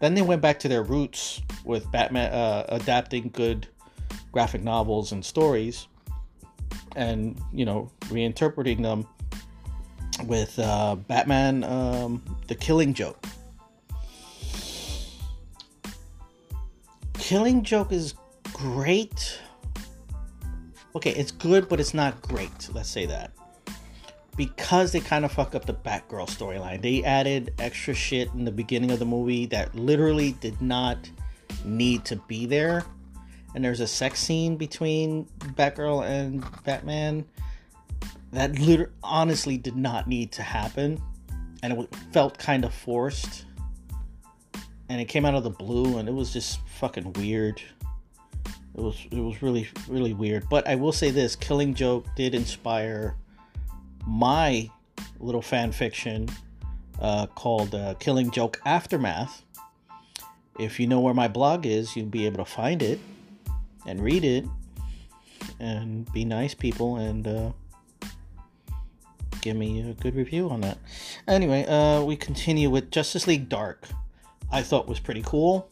Then 0.00 0.14
they 0.14 0.22
went 0.22 0.42
back 0.42 0.58
to 0.60 0.68
their 0.68 0.82
roots 0.82 1.42
with 1.64 1.90
Batman 1.92 2.32
uh, 2.32 2.64
adapting 2.68 3.30
good 3.32 3.68
graphic 4.32 4.62
novels 4.62 5.12
and 5.12 5.24
stories, 5.24 5.86
and 6.96 7.40
you 7.52 7.64
know 7.64 7.90
reinterpreting 8.04 8.82
them 8.82 9.06
with 10.24 10.58
uh, 10.58 10.96
Batman: 10.96 11.64
um, 11.64 12.22
The 12.48 12.54
Killing 12.54 12.92
Joke. 12.94 13.24
Killing 17.14 17.62
Joke 17.62 17.92
is 17.92 18.14
great. 18.52 19.38
Okay, 20.96 21.12
it's 21.12 21.30
good, 21.30 21.68
but 21.68 21.80
it's 21.80 21.94
not 21.94 22.20
great. 22.22 22.68
Let's 22.72 22.88
say 22.88 23.06
that 23.06 23.32
because 24.38 24.92
they 24.92 25.00
kind 25.00 25.24
of 25.24 25.32
fuck 25.32 25.56
up 25.56 25.66
the 25.66 25.74
Batgirl 25.74 26.28
storyline. 26.28 26.80
They 26.80 27.02
added 27.02 27.52
extra 27.58 27.92
shit 27.92 28.32
in 28.34 28.44
the 28.44 28.52
beginning 28.52 28.92
of 28.92 29.00
the 29.00 29.04
movie 29.04 29.46
that 29.46 29.74
literally 29.74 30.32
did 30.40 30.62
not 30.62 31.10
need 31.64 32.04
to 32.04 32.16
be 32.28 32.46
there. 32.46 32.84
And 33.54 33.64
there's 33.64 33.80
a 33.80 33.86
sex 33.86 34.20
scene 34.20 34.56
between 34.56 35.26
Batgirl 35.40 36.06
and 36.06 36.44
Batman 36.62 37.26
that 38.30 38.56
literally, 38.60 38.92
honestly 39.02 39.58
did 39.58 39.74
not 39.74 40.06
need 40.06 40.30
to 40.32 40.42
happen. 40.42 41.02
And 41.64 41.72
it 41.72 41.96
felt 42.12 42.38
kind 42.38 42.64
of 42.64 42.72
forced. 42.72 43.44
And 44.88 45.00
it 45.00 45.06
came 45.06 45.24
out 45.24 45.34
of 45.34 45.42
the 45.42 45.50
blue 45.50 45.98
and 45.98 46.08
it 46.08 46.12
was 46.12 46.32
just 46.32 46.60
fucking 46.78 47.12
weird. 47.14 47.60
It 48.78 48.82
was 48.82 49.06
it 49.10 49.18
was 49.18 49.42
really 49.42 49.68
really 49.88 50.14
weird. 50.14 50.48
But 50.48 50.68
I 50.68 50.76
will 50.76 50.92
say 50.92 51.10
this, 51.10 51.34
Killing 51.34 51.74
Joke 51.74 52.06
did 52.14 52.32
inspire 52.32 53.16
my 54.06 54.70
little 55.18 55.42
fan 55.42 55.72
fiction 55.72 56.28
uh, 57.00 57.26
called 57.26 57.74
uh, 57.74 57.94
Killing 57.94 58.30
Joke 58.30 58.60
Aftermath. 58.64 59.42
If 60.60 60.78
you 60.78 60.86
know 60.86 61.00
where 61.00 61.14
my 61.14 61.26
blog 61.26 61.66
is, 61.66 61.96
you'll 61.96 62.06
be 62.06 62.24
able 62.26 62.38
to 62.38 62.44
find 62.44 62.80
it 62.80 63.00
and 63.84 64.00
read 64.00 64.24
it 64.24 64.44
and 65.58 66.10
be 66.12 66.24
nice 66.24 66.54
people 66.54 66.96
and 66.96 67.26
uh, 67.26 67.50
give 69.40 69.56
me 69.56 69.90
a 69.90 69.94
good 69.94 70.14
review 70.14 70.50
on 70.50 70.60
that. 70.60 70.78
Anyway, 71.26 71.64
uh, 71.66 72.02
we 72.02 72.14
continue 72.16 72.70
with 72.70 72.92
Justice 72.92 73.26
League 73.26 73.48
Dark. 73.48 73.88
I 74.52 74.62
thought 74.62 74.86
was 74.86 75.00
pretty 75.00 75.22
cool. 75.22 75.68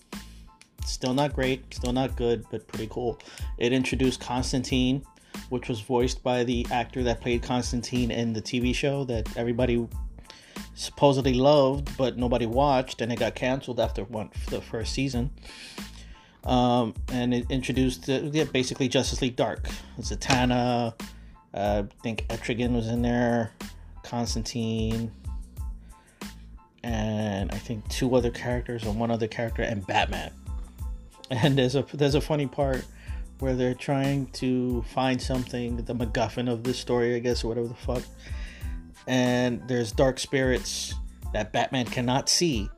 Still 0.87 1.15
not 1.15 1.35
great, 1.35 1.75
still 1.75 1.93
not 1.93 2.17
good, 2.17 2.47
but 2.51 2.67
pretty 2.69 2.87
cool. 2.89 3.19
It 3.59 3.73
introduced 3.73 4.21
Constantine, 4.21 5.05
which 5.49 5.69
was 5.69 5.81
voiced 5.81 6.23
by 6.23 6.45
the 6.45 6.67
actor 6.71 7.03
that 7.03 7.21
played 7.21 7.43
Constantine 7.43 8.11
in 8.11 8.33
the 8.33 8.41
TV 8.41 8.75
show 8.75 9.05
that 9.05 9.37
everybody 9.37 9.87
supposedly 10.75 11.35
loved, 11.35 11.97
but 11.97 12.17
nobody 12.17 12.47
watched, 12.47 13.01
and 13.01 13.13
it 13.13 13.19
got 13.19 13.35
canceled 13.35 13.81
after 13.81 14.05
one 14.05 14.31
the 14.49 14.61
first 14.61 14.93
season. 14.93 15.31
Um, 16.45 16.95
and 17.09 17.35
it 17.35 17.51
introduced 17.51 18.09
uh, 18.09 18.21
yeah, 18.33 18.45
basically 18.45 18.89
Justice 18.89 19.21
League 19.21 19.35
Dark. 19.35 19.69
Zatanna, 19.99 20.95
uh, 21.53 21.83
I 21.85 22.03
think 22.03 22.29
Etrigan 22.29 22.73
was 22.77 22.87
in 22.87 23.03
there, 23.03 23.51
Constantine, 24.05 25.11
and 26.85 27.51
I 27.51 27.59
think 27.59 27.89
two 27.89 28.15
other 28.15 28.31
characters 28.31 28.85
or 28.85 28.93
one 28.93 29.11
other 29.11 29.27
character, 29.27 29.63
and 29.63 29.85
Batman. 29.87 30.31
And 31.31 31.59
there's 31.59 31.75
a 31.75 31.85
there's 31.93 32.15
a 32.15 32.21
funny 32.21 32.47
part 32.47 32.85
where 33.39 33.55
they're 33.55 33.75
trying 33.75 34.27
to 34.29 34.83
find 34.95 35.21
something, 35.21 35.77
the 35.77 35.95
MacGuffin 35.95 36.51
of 36.51 36.63
this 36.63 36.79
story, 36.79 37.15
I 37.17 37.19
guess, 37.19 37.45
or 37.45 37.49
whatever 37.49 37.69
the 37.69 37.75
fuck. 37.75 38.03
And 39.07 39.67
there's 39.69 39.93
dark 39.93 40.19
spirits 40.19 40.95
that 41.33 41.53
Batman 41.53 41.87
cannot 41.87 42.29
see 42.29 42.71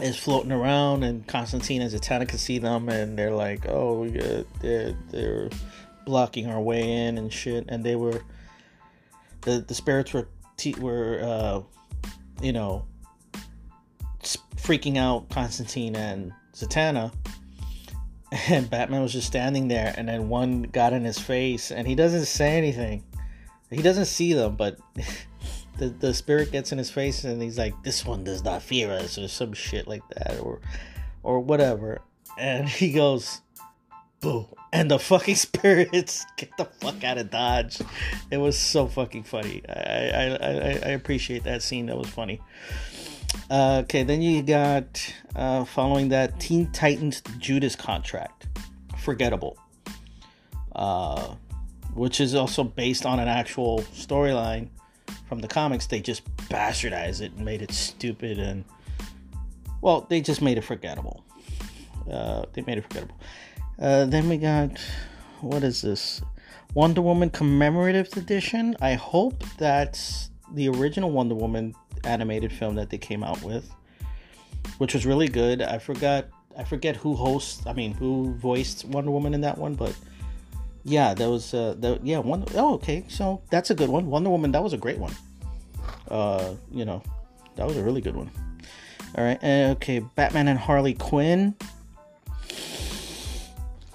is 0.00 0.16
floating 0.16 0.52
around, 0.52 1.02
and 1.02 1.26
Constantine 1.26 1.82
and 1.82 1.90
Zatanna 1.90 2.28
can 2.28 2.38
see 2.38 2.58
them, 2.58 2.88
and 2.88 3.18
they're 3.18 3.34
like, 3.34 3.66
"Oh, 3.68 4.04
yeah, 4.04 4.42
they're 4.60 4.96
they're 5.10 5.50
blocking 6.04 6.46
our 6.46 6.60
way 6.60 7.06
in 7.06 7.18
and 7.18 7.32
shit." 7.32 7.64
And 7.68 7.82
they 7.82 7.96
were 7.96 8.22
the 9.42 9.60
the 9.60 9.74
spirits 9.74 10.12
were 10.12 10.28
were 10.78 11.20
uh, 11.22 11.62
you 12.42 12.52
know 12.52 12.84
freaking 14.56 14.98
out 14.98 15.28
Constantine 15.30 15.96
and 15.96 16.32
Zatanna. 16.58 17.12
And 18.48 18.68
Batman 18.68 19.00
was 19.00 19.12
just 19.12 19.26
standing 19.26 19.68
there, 19.68 19.94
and 19.96 20.06
then 20.06 20.28
one 20.28 20.64
got 20.64 20.92
in 20.92 21.02
his 21.02 21.18
face, 21.18 21.70
and 21.70 21.88
he 21.88 21.94
doesn't 21.94 22.26
say 22.26 22.58
anything. 22.58 23.02
He 23.70 23.80
doesn't 23.80 24.04
see 24.04 24.34
them, 24.34 24.54
but 24.54 24.78
the, 25.78 25.88
the 25.88 26.12
spirit 26.12 26.52
gets 26.52 26.70
in 26.70 26.76
his 26.76 26.90
face, 26.90 27.24
and 27.24 27.40
he's 27.40 27.56
like, 27.56 27.74
"This 27.84 28.04
one 28.04 28.24
does 28.24 28.44
not 28.44 28.62
fear 28.62 28.90
us," 28.90 29.16
or 29.16 29.28
some 29.28 29.54
shit 29.54 29.88
like 29.88 30.02
that, 30.10 30.40
or 30.40 30.60
or 31.22 31.40
whatever. 31.40 32.02
And 32.36 32.68
he 32.68 32.92
goes, 32.92 33.40
"Boo!" 34.20 34.46
And 34.74 34.90
the 34.90 34.98
fucking 34.98 35.34
spirits 35.36 36.26
get 36.36 36.54
the 36.58 36.66
fuck 36.66 37.02
out 37.04 37.16
of 37.16 37.30
Dodge. 37.30 37.80
It 38.30 38.38
was 38.38 38.58
so 38.58 38.88
fucking 38.88 39.22
funny. 39.22 39.62
I 39.68 39.72
I, 39.72 40.24
I, 40.24 40.50
I 40.50 40.90
appreciate 40.90 41.44
that 41.44 41.62
scene. 41.62 41.86
That 41.86 41.96
was 41.96 42.10
funny. 42.10 42.42
Uh, 43.50 43.80
okay, 43.84 44.02
then 44.02 44.20
you 44.20 44.42
got 44.42 45.14
uh, 45.34 45.64
following 45.64 46.08
that 46.10 46.38
Teen 46.38 46.70
Titans 46.72 47.22
Judas 47.38 47.74
contract, 47.74 48.46
forgettable, 48.98 49.56
uh, 50.76 51.34
which 51.94 52.20
is 52.20 52.34
also 52.34 52.62
based 52.62 53.06
on 53.06 53.18
an 53.18 53.28
actual 53.28 53.80
storyline 53.94 54.68
from 55.28 55.40
the 55.40 55.48
comics. 55.48 55.86
They 55.86 56.00
just 56.00 56.24
bastardized 56.48 57.20
it 57.20 57.32
and 57.32 57.44
made 57.44 57.62
it 57.62 57.72
stupid 57.72 58.38
and 58.38 58.64
well, 59.80 60.06
they 60.08 60.20
just 60.20 60.42
made 60.42 60.58
it 60.58 60.64
forgettable. 60.64 61.24
Uh, 62.10 62.44
they 62.52 62.62
made 62.62 62.78
it 62.78 62.82
forgettable. 62.82 63.16
Uh, 63.78 64.06
then 64.06 64.28
we 64.28 64.38
got 64.38 64.78
what 65.40 65.62
is 65.62 65.82
this? 65.82 66.20
Wonder 66.74 67.00
Woman 67.00 67.30
commemorative 67.30 68.14
edition. 68.16 68.76
I 68.80 68.94
hope 68.94 69.44
that's 69.56 70.30
the 70.54 70.68
original 70.68 71.10
Wonder 71.10 71.34
Woman 71.34 71.74
animated 72.04 72.52
film 72.52 72.74
that 72.76 72.90
they 72.90 72.98
came 72.98 73.22
out 73.22 73.42
with, 73.42 73.70
which 74.78 74.94
was 74.94 75.06
really 75.06 75.28
good. 75.28 75.62
I 75.62 75.78
forgot 75.78 76.26
I 76.58 76.64
forget 76.64 76.96
who 76.96 77.14
hosts. 77.14 77.64
I 77.66 77.72
mean, 77.72 77.94
who 77.94 78.34
voiced 78.34 78.84
Wonder 78.84 79.12
Woman 79.12 79.32
in 79.32 79.40
that 79.42 79.56
one, 79.56 79.74
but 79.74 79.94
yeah, 80.84 81.14
that 81.14 81.28
was 81.28 81.54
uh, 81.54 81.98
yeah 82.02 82.18
one. 82.18 82.44
Oh, 82.54 82.74
okay, 82.74 83.04
so 83.08 83.40
that's 83.50 83.70
a 83.70 83.74
good 83.74 83.88
one. 83.88 84.06
Wonder 84.06 84.30
Woman, 84.30 84.50
that 84.52 84.62
was 84.62 84.72
a 84.72 84.78
great 84.78 84.98
one. 84.98 85.14
Uh, 86.10 86.54
you 86.72 86.84
know, 86.84 87.02
that 87.56 87.66
was 87.66 87.76
a 87.76 87.82
really 87.82 88.00
good 88.00 88.16
one. 88.16 88.30
All 89.16 89.24
right, 89.24 89.42
okay, 89.42 90.00
Batman 90.00 90.48
and 90.48 90.58
Harley 90.58 90.94
Quinn. 90.94 91.54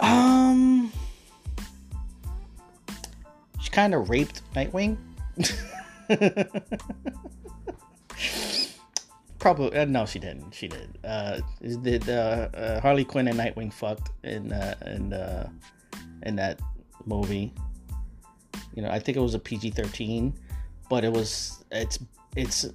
Um, 0.00 0.92
she 3.60 3.70
kind 3.70 3.94
of 3.94 4.08
raped 4.08 4.40
Nightwing. 4.54 4.96
Probably 9.38 9.76
uh, 9.76 9.84
no, 9.84 10.06
she 10.06 10.18
didn't. 10.18 10.54
She 10.54 10.68
did. 10.68 10.98
Uh, 11.04 11.40
did 11.60 12.08
uh, 12.08 12.80
Harley 12.80 13.04
Quinn 13.04 13.28
and 13.28 13.38
Nightwing 13.38 13.70
fucked 13.70 14.10
in 14.24 14.52
uh, 14.52 14.74
in 14.86 15.12
uh, 15.12 15.50
in 16.22 16.36
that 16.36 16.60
movie? 17.04 17.52
You 18.74 18.82
know, 18.82 18.88
I 18.88 18.98
think 18.98 19.18
it 19.18 19.20
was 19.20 19.34
a 19.34 19.38
PG 19.38 19.72
thirteen, 19.72 20.32
but 20.88 21.04
it 21.04 21.12
was 21.12 21.62
it's 21.70 21.98
it's 22.36 22.66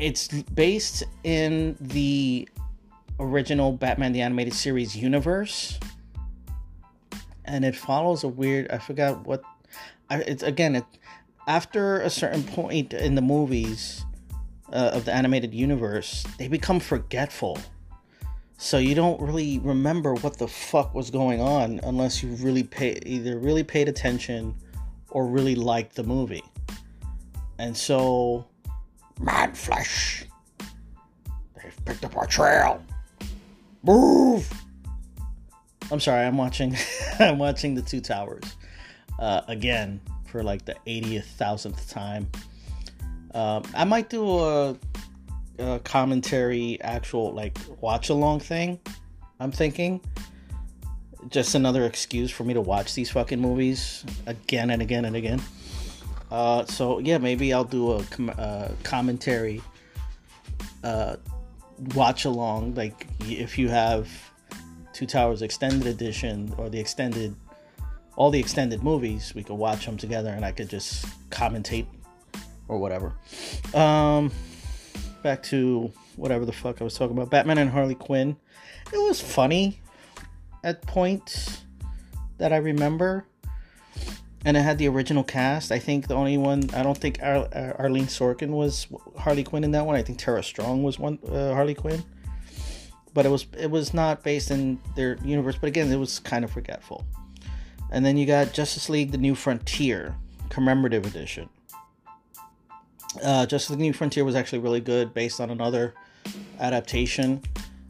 it's 0.00 0.28
based 0.28 1.04
in 1.22 1.76
the 1.80 2.48
original 3.20 3.72
Batman 3.72 4.12
the 4.12 4.20
Animated 4.20 4.54
Series 4.54 4.96
universe, 4.96 5.78
and 7.44 7.64
it 7.64 7.76
follows 7.76 8.24
a 8.24 8.28
weird. 8.28 8.68
I 8.70 8.78
forgot 8.78 9.24
what. 9.26 9.42
I, 10.10 10.22
it's 10.22 10.42
again 10.42 10.74
it 10.74 10.84
after 11.48 12.02
a 12.02 12.10
certain 12.10 12.44
point 12.44 12.92
in 12.92 13.14
the 13.14 13.22
movies 13.22 14.04
uh, 14.70 14.90
of 14.92 15.06
the 15.06 15.14
animated 15.14 15.54
universe, 15.54 16.24
they 16.36 16.46
become 16.46 16.78
forgetful. 16.78 17.58
So 18.58 18.76
you 18.76 18.94
don't 18.94 19.18
really 19.20 19.58
remember 19.60 20.14
what 20.14 20.36
the 20.36 20.46
fuck 20.46 20.94
was 20.94 21.10
going 21.10 21.40
on 21.40 21.80
unless 21.84 22.22
you 22.22 22.34
really 22.36 22.64
pay 22.64 22.98
either 23.06 23.38
really 23.38 23.64
paid 23.64 23.88
attention 23.88 24.54
or 25.10 25.26
really 25.26 25.54
liked 25.54 25.96
the 25.96 26.02
movie. 26.02 26.44
And 27.58 27.74
so 27.74 28.46
Mad 29.18 29.56
Flesh. 29.56 30.26
They've 31.54 31.84
picked 31.86 32.04
up 32.04 32.16
our 32.16 32.26
trail. 32.26 32.84
Move. 33.82 34.52
I'm 35.90 36.00
sorry, 36.00 36.26
I'm 36.26 36.36
watching 36.36 36.76
I'm 37.18 37.38
watching 37.38 37.74
the 37.74 37.82
two 37.82 38.02
towers. 38.02 38.44
Uh, 39.18 39.40
again 39.48 40.00
for 40.30 40.42
like 40.42 40.64
the 40.64 40.76
80th 40.86 41.24
thousandth 41.24 41.90
time. 41.90 42.28
Um, 43.34 43.62
I 43.74 43.84
might 43.84 44.08
do 44.10 44.38
a, 44.38 44.76
a 45.58 45.78
commentary, 45.80 46.80
actual 46.80 47.32
like 47.32 47.58
watch 47.80 48.08
along 48.08 48.40
thing. 48.40 48.80
I'm 49.40 49.52
thinking 49.52 50.00
just 51.30 51.54
another 51.54 51.84
excuse 51.84 52.30
for 52.30 52.44
me 52.44 52.54
to 52.54 52.60
watch 52.60 52.94
these 52.94 53.10
fucking 53.10 53.40
movies 53.40 54.04
again 54.26 54.70
and 54.70 54.80
again 54.80 55.04
and 55.04 55.16
again. 55.16 55.42
Uh, 56.30 56.64
so 56.66 56.98
yeah, 56.98 57.18
maybe 57.18 57.52
I'll 57.52 57.64
do 57.64 57.92
a 57.92 58.04
com- 58.04 58.34
uh, 58.36 58.68
commentary 58.82 59.62
uh, 60.84 61.16
watch 61.94 62.24
along. 62.24 62.74
Like 62.74 63.06
if 63.20 63.58
you 63.58 63.68
have 63.68 64.08
Two 64.92 65.06
Towers 65.06 65.42
Extended 65.42 65.86
Edition 65.86 66.52
or 66.58 66.68
the 66.68 66.78
extended, 66.78 67.34
all 68.18 68.32
the 68.32 68.40
extended 68.40 68.82
movies, 68.82 69.32
we 69.32 69.44
could 69.44 69.54
watch 69.54 69.86
them 69.86 69.96
together, 69.96 70.30
and 70.30 70.44
I 70.44 70.50
could 70.50 70.68
just 70.68 71.06
commentate 71.30 71.86
or 72.66 72.78
whatever. 72.78 73.12
Um, 73.72 74.32
back 75.22 75.44
to 75.44 75.92
whatever 76.16 76.44
the 76.44 76.52
fuck 76.52 76.80
I 76.80 76.84
was 76.84 76.94
talking 76.94 77.16
about. 77.16 77.30
Batman 77.30 77.58
and 77.58 77.70
Harley 77.70 77.94
Quinn. 77.94 78.36
It 78.92 78.98
was 78.98 79.20
funny 79.20 79.80
at 80.64 80.82
points 80.82 81.62
that 82.38 82.52
I 82.52 82.56
remember. 82.56 83.24
And 84.44 84.56
it 84.56 84.62
had 84.62 84.78
the 84.78 84.88
original 84.88 85.22
cast. 85.22 85.70
I 85.70 85.78
think 85.78 86.08
the 86.08 86.14
only 86.14 86.38
one 86.38 86.70
I 86.72 86.82
don't 86.82 86.98
think 86.98 87.20
Ar- 87.22 87.48
Arlene 87.78 88.06
Sorkin 88.06 88.50
was 88.50 88.88
Harley 89.16 89.44
Quinn 89.44 89.62
in 89.62 89.70
that 89.72 89.86
one. 89.86 89.94
I 89.94 90.02
think 90.02 90.18
Tara 90.18 90.42
Strong 90.42 90.82
was 90.82 90.98
one 90.98 91.20
uh, 91.30 91.54
Harley 91.54 91.74
Quinn. 91.74 92.02
But 93.14 93.26
it 93.26 93.28
was 93.28 93.46
it 93.56 93.70
was 93.70 93.94
not 93.94 94.24
based 94.24 94.50
in 94.50 94.80
their 94.96 95.18
universe. 95.24 95.56
But 95.60 95.68
again, 95.68 95.90
it 95.92 95.96
was 95.96 96.18
kind 96.18 96.44
of 96.44 96.50
forgetful. 96.50 97.04
And 97.90 98.04
then 98.04 98.16
you 98.16 98.26
got 98.26 98.52
Justice 98.52 98.88
League: 98.88 99.12
The 99.12 99.18
New 99.18 99.34
Frontier 99.34 100.16
commemorative 100.48 101.06
edition. 101.06 101.48
Uh, 103.22 103.46
Justice 103.46 103.70
League 103.70 103.80
New 103.80 103.92
Frontier 103.92 104.24
was 104.24 104.34
actually 104.34 104.58
really 104.58 104.80
good, 104.80 105.14
based 105.14 105.40
on 105.40 105.50
another 105.50 105.94
adaptation 106.60 107.42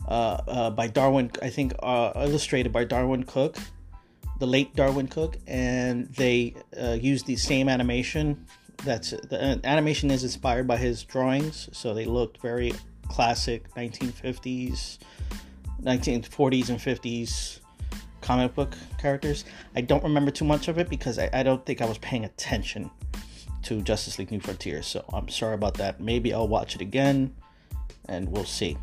uh, 0.07 0.41
uh, 0.49 0.71
by 0.71 0.89
Darwyn, 0.89 1.31
I 1.43 1.51
think 1.51 1.75
uh, 1.83 2.13
illustrated 2.17 2.73
by 2.73 2.85
Darwyn 2.85 3.25
Cooke, 3.25 3.59
the 4.39 4.47
late 4.47 4.75
Darwyn 4.75 5.09
Cooke, 5.09 5.37
and 5.47 6.09
they 6.15 6.55
uh, 6.81 6.93
used 6.93 7.27
the 7.27 7.37
same 7.37 7.69
animation. 7.69 8.47
That's 8.85 9.11
the 9.11 9.43
uh, 9.43 9.57
animation 9.65 10.11
is 10.11 10.23
inspired 10.23 10.67
by 10.67 10.77
his 10.77 11.03
drawings, 11.03 11.69
so 11.73 11.95
they 11.95 12.05
looked 12.05 12.41
very 12.41 12.73
classic 13.09 13.73
1950s, 13.75 14.99
1940s 15.83 16.69
and 16.69 16.79
50s 16.79 17.58
comic 18.29 18.55
book 18.55 18.75
characters. 18.99 19.47
I 19.75 19.81
don't 19.81 20.05
remember 20.05 20.31
too 20.31 20.45
much 20.45 20.69
of 20.69 20.77
it 20.77 20.91
because 20.91 21.19
I, 21.19 21.31
I 21.33 21.43
don't 21.43 21.65
think 21.65 21.81
I 21.81 21.87
was 21.87 21.97
paying 21.97 22.27
attention 22.27 22.91
to 23.63 23.81
Justice 23.81 24.19
League 24.19 24.31
New 24.31 24.41
Frontier. 24.41 24.83
So 24.83 25.03
I'm 25.15 25.31
sorry 25.31 25.55
about 25.55 25.79
that. 25.79 25.99
Maybe 25.99 26.35
I'll 26.35 26.47
watch 26.47 26.75
it 26.75 26.83
again 26.83 27.35
and 28.07 28.31
we'll 28.31 28.45
see. 28.45 28.77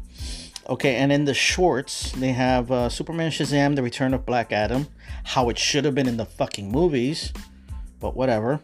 Okay, 0.67 0.95
and 0.95 1.12
in 1.12 1.25
the 1.25 1.36
shorts, 1.36 2.12
they 2.13 2.31
have 2.31 2.71
uh, 2.71 2.89
Superman 2.89 3.29
Shazam, 3.29 3.75
The 3.75 3.84
Return 3.84 4.15
of 4.15 4.25
Black 4.25 4.51
Adam, 4.51 4.88
how 5.23 5.49
it 5.49 5.60
should 5.60 5.86
have 5.86 5.93
been 5.93 6.08
in 6.08 6.17
the 6.17 6.25
fucking 6.25 6.71
movies, 6.71 7.31
but 7.99 8.15
whatever. 8.15 8.60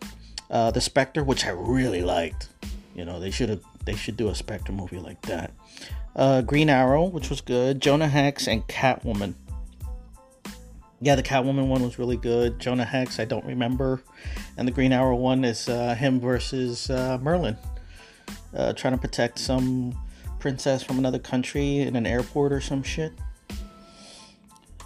Uh, 0.49 0.71
the 0.71 0.81
Spectre, 0.81 1.23
which 1.23 1.45
I 1.45 1.51
really 1.51 2.01
liked. 2.01 2.49
You 2.95 3.05
know, 3.05 3.19
they 3.19 3.29
should 3.29 3.49
have 3.49 3.61
they 3.85 3.95
should 3.95 4.17
do 4.17 4.29
a 4.29 4.35
Spectre 4.35 4.71
movie 4.71 4.97
like 4.97 5.21
that. 5.27 5.53
Uh, 6.15 6.41
Green 6.41 6.71
Arrow, 6.71 7.03
which 7.03 7.29
was 7.29 7.39
good. 7.39 7.81
Jonah 7.81 8.07
Hex 8.07 8.47
and 8.47 8.67
Catwoman 8.67 9.35
yeah, 11.01 11.15
the 11.15 11.23
Catwoman 11.23 11.67
one 11.67 11.81
was 11.81 11.97
really 11.97 12.17
good. 12.17 12.59
Jonah 12.59 12.85
Hex, 12.85 13.19
I 13.19 13.25
don't 13.25 13.45
remember, 13.45 14.03
and 14.57 14.67
the 14.67 14.71
Green 14.71 14.93
Arrow 14.93 15.15
one 15.15 15.43
is 15.43 15.67
uh, 15.67 15.95
him 15.95 16.19
versus 16.19 16.89
uh, 16.91 17.17
Merlin, 17.21 17.57
uh, 18.55 18.73
trying 18.73 18.93
to 18.93 18.99
protect 18.99 19.39
some 19.39 19.97
princess 20.39 20.83
from 20.83 20.99
another 20.99 21.19
country 21.19 21.79
in 21.79 21.95
an 21.95 22.05
airport 22.05 22.53
or 22.53 22.61
some 22.61 22.83
shit. 22.83 23.13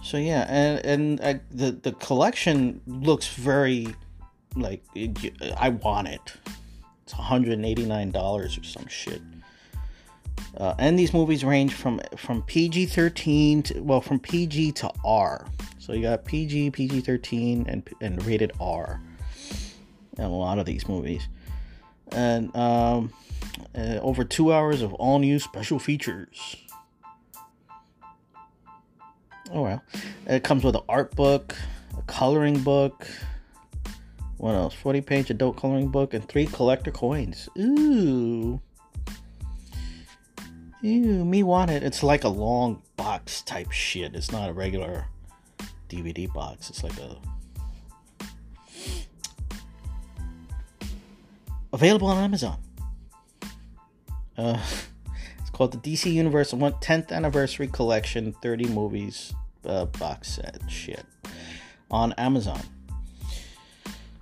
So 0.03 0.17
yeah, 0.17 0.45
and 0.47 0.85
and 0.85 1.21
I, 1.21 1.39
the 1.51 1.71
the 1.71 1.91
collection 1.93 2.79
looks 2.87 3.27
very 3.27 3.93
like 4.55 4.83
I 5.57 5.69
want 5.69 6.07
it. 6.07 6.33
It's 7.03 7.13
one 7.13 7.23
hundred 7.23 7.53
and 7.53 7.65
eighty 7.65 7.85
nine 7.85 8.11
dollars 8.11 8.57
or 8.57 8.63
some 8.63 8.87
shit. 8.87 9.21
Uh, 10.57 10.75
and 10.79 10.97
these 10.97 11.13
movies 11.13 11.43
range 11.43 11.73
from 11.73 11.99
from 12.15 12.41
PG 12.43 12.85
thirteen 12.85 13.63
to 13.63 13.81
well 13.81 13.99
from 13.99 14.19
PG 14.19 14.73
to 14.73 14.91
R. 15.03 15.45
So 15.85 15.93
you 15.93 16.01
got 16.01 16.25
PG, 16.25 16.71
PG 16.71 17.01
13, 17.01 17.67
and, 17.69 17.87
and 18.01 18.25
rated 18.25 18.53
R. 18.59 18.99
in 20.17 20.23
a 20.23 20.35
lot 20.35 20.57
of 20.57 20.65
these 20.65 20.89
movies. 20.89 21.27
And 22.11 22.55
um, 22.55 23.13
uh, 23.77 23.99
over 24.01 24.23
two 24.23 24.51
hours 24.51 24.81
of 24.81 24.95
all 24.95 25.19
new 25.19 25.37
special 25.37 25.77
features. 25.77 26.55
Oh 29.51 29.61
well. 29.61 29.83
It 30.25 30.43
comes 30.43 30.63
with 30.63 30.75
an 30.75 30.81
art 30.89 31.15
book, 31.15 31.55
a 31.95 32.01
coloring 32.07 32.61
book. 32.61 33.07
What 34.37 34.55
else? 34.55 34.73
40 34.73 35.01
page 35.01 35.29
adult 35.29 35.55
coloring 35.55 35.89
book 35.89 36.15
and 36.15 36.27
three 36.27 36.47
collector 36.47 36.89
coins. 36.89 37.47
Ooh. 37.59 38.59
Ew, 40.81 41.25
me 41.25 41.43
want 41.43 41.69
it. 41.69 41.83
It's 41.83 42.01
like 42.01 42.23
a 42.23 42.29
long 42.29 42.81
box 42.97 43.43
type 43.43 43.71
shit. 43.71 44.15
It's 44.15 44.31
not 44.31 44.49
a 44.49 44.53
regular 44.53 45.09
DVD 45.89 46.31
box. 46.31 46.69
It's 46.69 46.83
like 46.83 46.97
a 46.99 47.17
available 51.73 52.07
on 52.07 52.23
Amazon. 52.23 52.57
Uh, 54.37 54.57
it's 55.39 55.49
called 55.51 55.71
the 55.71 55.77
DC 55.77 56.11
Universe 56.11 56.51
10th 56.53 57.11
Anniversary 57.11 57.67
Collection 57.67 58.33
30 58.41 58.67
Movies 58.69 59.33
uh, 59.65 59.85
box 59.85 60.33
set 60.35 60.61
shit 60.69 61.05
on 61.91 62.13
Amazon. 62.13 62.61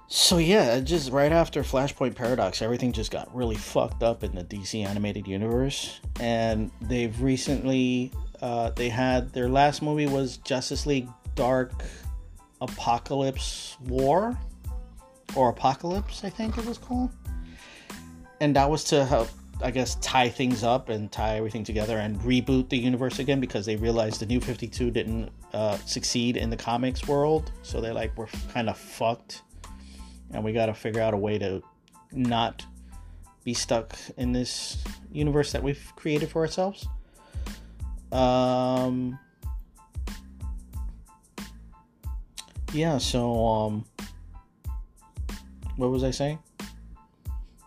So 0.07 0.37
yeah, 0.37 0.79
just 0.79 1.11
right 1.11 1.31
after 1.31 1.63
Flashpoint 1.63 2.13
Paradox, 2.13 2.61
everything 2.61 2.91
just 2.91 3.09
got 3.09 3.35
really 3.35 3.55
fucked 3.55 4.03
up 4.03 4.23
in 4.23 4.35
the 4.35 4.43
DC 4.43 4.85
animated 4.85 5.27
universe, 5.27 5.99
and 6.19 6.69
they've 6.81 7.19
recently 7.19 8.11
uh, 8.39 8.69
they 8.71 8.89
had 8.89 9.33
their 9.33 9.49
last 9.49 9.81
movie 9.81 10.05
was 10.05 10.37
Justice 10.37 10.85
League 10.85 11.07
Dark 11.35 11.83
Apokolips 12.61 13.79
War 13.81 14.37
or 15.35 15.53
Apokolips, 15.53 16.23
I 16.23 16.29
think 16.29 16.57
it 16.57 16.65
was 16.65 16.77
called, 16.77 17.11
and 18.39 18.55
that 18.55 18.69
was 18.69 18.83
to 18.85 19.05
help 19.05 19.29
I 19.61 19.71
guess 19.71 19.95
tie 19.95 20.27
things 20.27 20.63
up 20.63 20.89
and 20.89 21.09
tie 21.11 21.37
everything 21.37 21.63
together 21.63 21.97
and 21.97 22.19
reboot 22.19 22.67
the 22.67 22.77
universe 22.77 23.19
again 23.19 23.39
because 23.39 23.65
they 23.65 23.77
realized 23.77 24.19
the 24.19 24.25
New 24.25 24.41
Fifty 24.41 24.67
Two 24.67 24.91
didn't 24.91 25.31
uh, 25.53 25.77
succeed 25.85 26.35
in 26.35 26.49
the 26.49 26.57
comics 26.57 27.07
world, 27.07 27.51
so 27.61 27.79
they 27.79 27.91
like 27.91 28.15
were 28.17 28.27
kind 28.53 28.69
of 28.69 28.77
fucked. 28.77 29.43
And 30.31 30.43
we 30.43 30.51
got 30.51 30.65
to 30.65 30.73
figure 30.73 30.99
out 30.99 31.13
a 31.13 31.17
way 31.17 31.37
to 31.37 31.61
not 32.11 32.65
be 33.43 33.53
stuck 33.53 33.95
in 34.17 34.33
this 34.33 34.83
universe 35.11 35.51
that 35.51 35.61
we've 35.61 35.93
created 35.95 36.29
for 36.29 36.41
ourselves. 36.41 36.87
Um, 38.11 39.19
yeah, 42.73 42.97
so 42.97 43.45
um, 43.45 43.85
what 45.77 45.91
was 45.91 46.03
I 46.03 46.11
saying? 46.11 46.39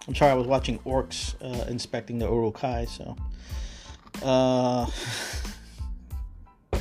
I'm 0.09 0.15
sorry, 0.15 0.33
I 0.33 0.35
was 0.35 0.47
watching 0.47 0.79
orcs 0.81 1.35
uh, 1.43 1.67
inspecting 1.69 2.19
the 2.19 2.27
Uruk-hai, 2.27 2.85
so. 2.87 3.17
Uh, 4.23 4.87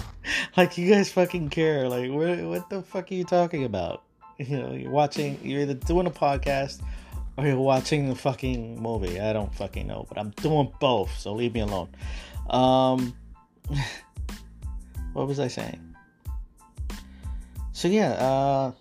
like, 0.58 0.78
you 0.78 0.90
guys 0.92 1.12
fucking 1.12 1.50
care. 1.50 1.90
Like, 1.90 2.12
what, 2.12 2.40
what 2.40 2.70
the 2.70 2.82
fuck 2.82 3.12
are 3.12 3.16
you 3.16 3.24
talking 3.24 3.64
about? 3.64 4.02
You 4.38 4.60
know, 4.60 4.74
you're 4.74 4.92
watching, 4.92 5.40
you're 5.42 5.62
either 5.62 5.76
doing 5.76 6.08
a 6.08 6.12
podcast 6.12 6.82
or 7.38 7.48
you're 7.48 7.58
watching 7.58 8.10
the 8.10 8.16
fucking 8.16 8.82
movie. 8.82 9.18
I 9.18 9.32
don't 9.32 9.56
fucking 9.56 9.88
know, 9.88 10.06
but 10.10 10.18
I'm 10.18 10.32
doing 10.32 10.74
both, 10.82 11.18
so 11.18 11.34
leave 11.34 11.54
me 11.54 11.62
alone. 11.62 11.88
Um, 12.50 13.16
what 15.14 15.26
was 15.26 15.40
I 15.40 15.48
saying? 15.48 15.85
So 17.76 17.90
yeah, 17.90 18.12
uh, 18.14 18.72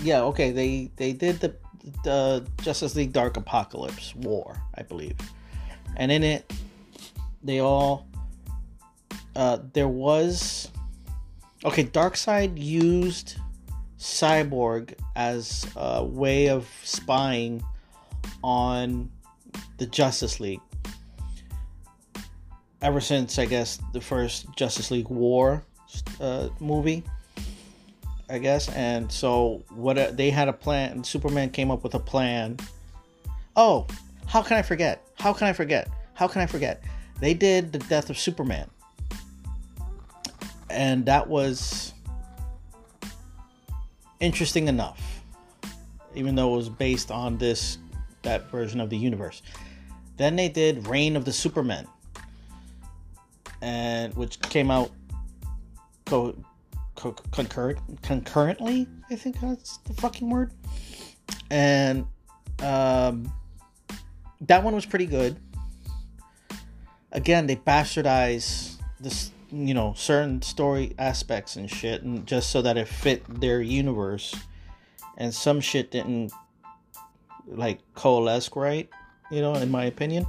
yeah, 0.00 0.20
okay. 0.30 0.52
They 0.52 0.92
they 0.94 1.12
did 1.12 1.40
the 1.40 1.56
the 2.04 2.46
Justice 2.62 2.94
League 2.94 3.12
Dark 3.12 3.34
Apokolips 3.34 4.14
War, 4.14 4.62
I 4.76 4.82
believe, 4.82 5.16
and 5.96 6.12
in 6.12 6.22
it, 6.22 6.50
they 7.42 7.58
all 7.58 8.06
uh, 9.34 9.58
there 9.72 9.88
was 9.88 10.70
okay. 11.64 11.82
Darkseid 11.82 12.52
used 12.56 13.38
Cyborg 13.98 14.94
as 15.16 15.66
a 15.74 16.04
way 16.04 16.48
of 16.48 16.70
spying 16.84 17.60
on 18.44 19.10
the 19.78 19.86
Justice 19.86 20.38
League. 20.38 20.60
Ever 22.82 23.00
since, 23.00 23.40
I 23.40 23.46
guess, 23.46 23.80
the 23.92 24.00
first 24.00 24.46
Justice 24.56 24.92
League 24.92 25.08
War 25.08 25.64
uh, 26.20 26.50
movie, 26.60 27.02
I 28.28 28.38
guess. 28.38 28.68
And 28.70 29.10
so, 29.10 29.62
what 29.70 29.98
uh, 29.98 30.10
they 30.12 30.30
had 30.30 30.48
a 30.48 30.52
plan, 30.52 31.04
Superman 31.04 31.50
came 31.50 31.70
up 31.70 31.82
with 31.82 31.94
a 31.94 31.98
plan. 31.98 32.58
Oh, 33.56 33.86
how 34.26 34.42
can 34.42 34.56
I 34.56 34.62
forget? 34.62 35.06
How 35.18 35.32
can 35.32 35.46
I 35.48 35.52
forget? 35.52 35.88
How 36.14 36.28
can 36.28 36.40
I 36.40 36.46
forget? 36.46 36.82
They 37.20 37.34
did 37.34 37.72
the 37.72 37.78
death 37.78 38.10
of 38.10 38.18
Superman. 38.18 38.68
And 40.70 41.04
that 41.06 41.28
was 41.28 41.92
interesting 44.20 44.68
enough, 44.68 45.22
even 46.14 46.34
though 46.34 46.54
it 46.54 46.56
was 46.56 46.68
based 46.68 47.10
on 47.10 47.36
this 47.36 47.78
that 48.22 48.50
version 48.50 48.80
of 48.80 48.88
the 48.88 48.96
universe. 48.96 49.42
Then 50.16 50.36
they 50.36 50.48
did 50.48 50.86
Reign 50.86 51.16
of 51.16 51.24
the 51.24 51.32
Supermen, 51.32 51.86
and 53.60 54.14
which 54.14 54.40
came 54.40 54.70
out 54.70 54.90
co- 56.06 56.36
co- 57.02 57.16
concurrent 57.32 57.78
concurrently. 58.02 58.86
I 59.10 59.16
think 59.16 59.40
that's 59.40 59.78
the 59.78 59.94
fucking 59.94 60.30
word. 60.30 60.52
And 61.50 62.06
um, 62.62 63.32
that 64.42 64.62
one 64.62 64.74
was 64.74 64.86
pretty 64.86 65.06
good. 65.06 65.36
Again, 67.10 67.46
they 67.46 67.56
bastardize 67.56 68.76
this 69.00 69.32
you 69.50 69.74
know 69.74 69.92
certain 69.94 70.40
story 70.40 70.94
aspects 70.98 71.56
and 71.56 71.70
shit 71.70 72.02
and 72.02 72.26
just 72.26 72.50
so 72.50 72.62
that 72.62 72.78
it 72.78 72.88
fit 72.88 73.22
their 73.40 73.60
universe 73.60 74.34
and 75.18 75.34
some 75.34 75.60
shit 75.60 75.90
didn't 75.90 76.32
like 77.46 77.80
coalesce 77.94 78.48
right 78.56 78.88
you 79.30 79.42
know 79.42 79.52
in 79.56 79.70
my 79.70 79.84
opinion 79.84 80.24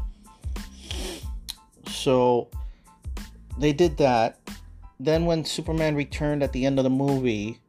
so 1.88 2.50
they 3.58 3.72
did 3.72 3.96
that 3.96 4.40
then 5.00 5.26
when 5.26 5.44
superman 5.44 5.96
returned 5.96 6.44
at 6.44 6.52
the 6.54 6.66
end 6.66 6.80
of 6.80 6.84
the 6.84 6.90
movie 6.90 7.60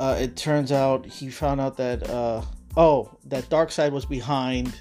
uh, 0.00 0.16
it 0.18 0.36
turns 0.36 0.70
out 0.70 1.04
he 1.04 1.28
found 1.28 1.60
out 1.60 1.76
that 1.76 2.08
uh, 2.08 2.42
oh 2.76 3.10
that 3.24 3.44
Darkseid 3.44 3.90
was 3.90 4.04
behind 4.04 4.80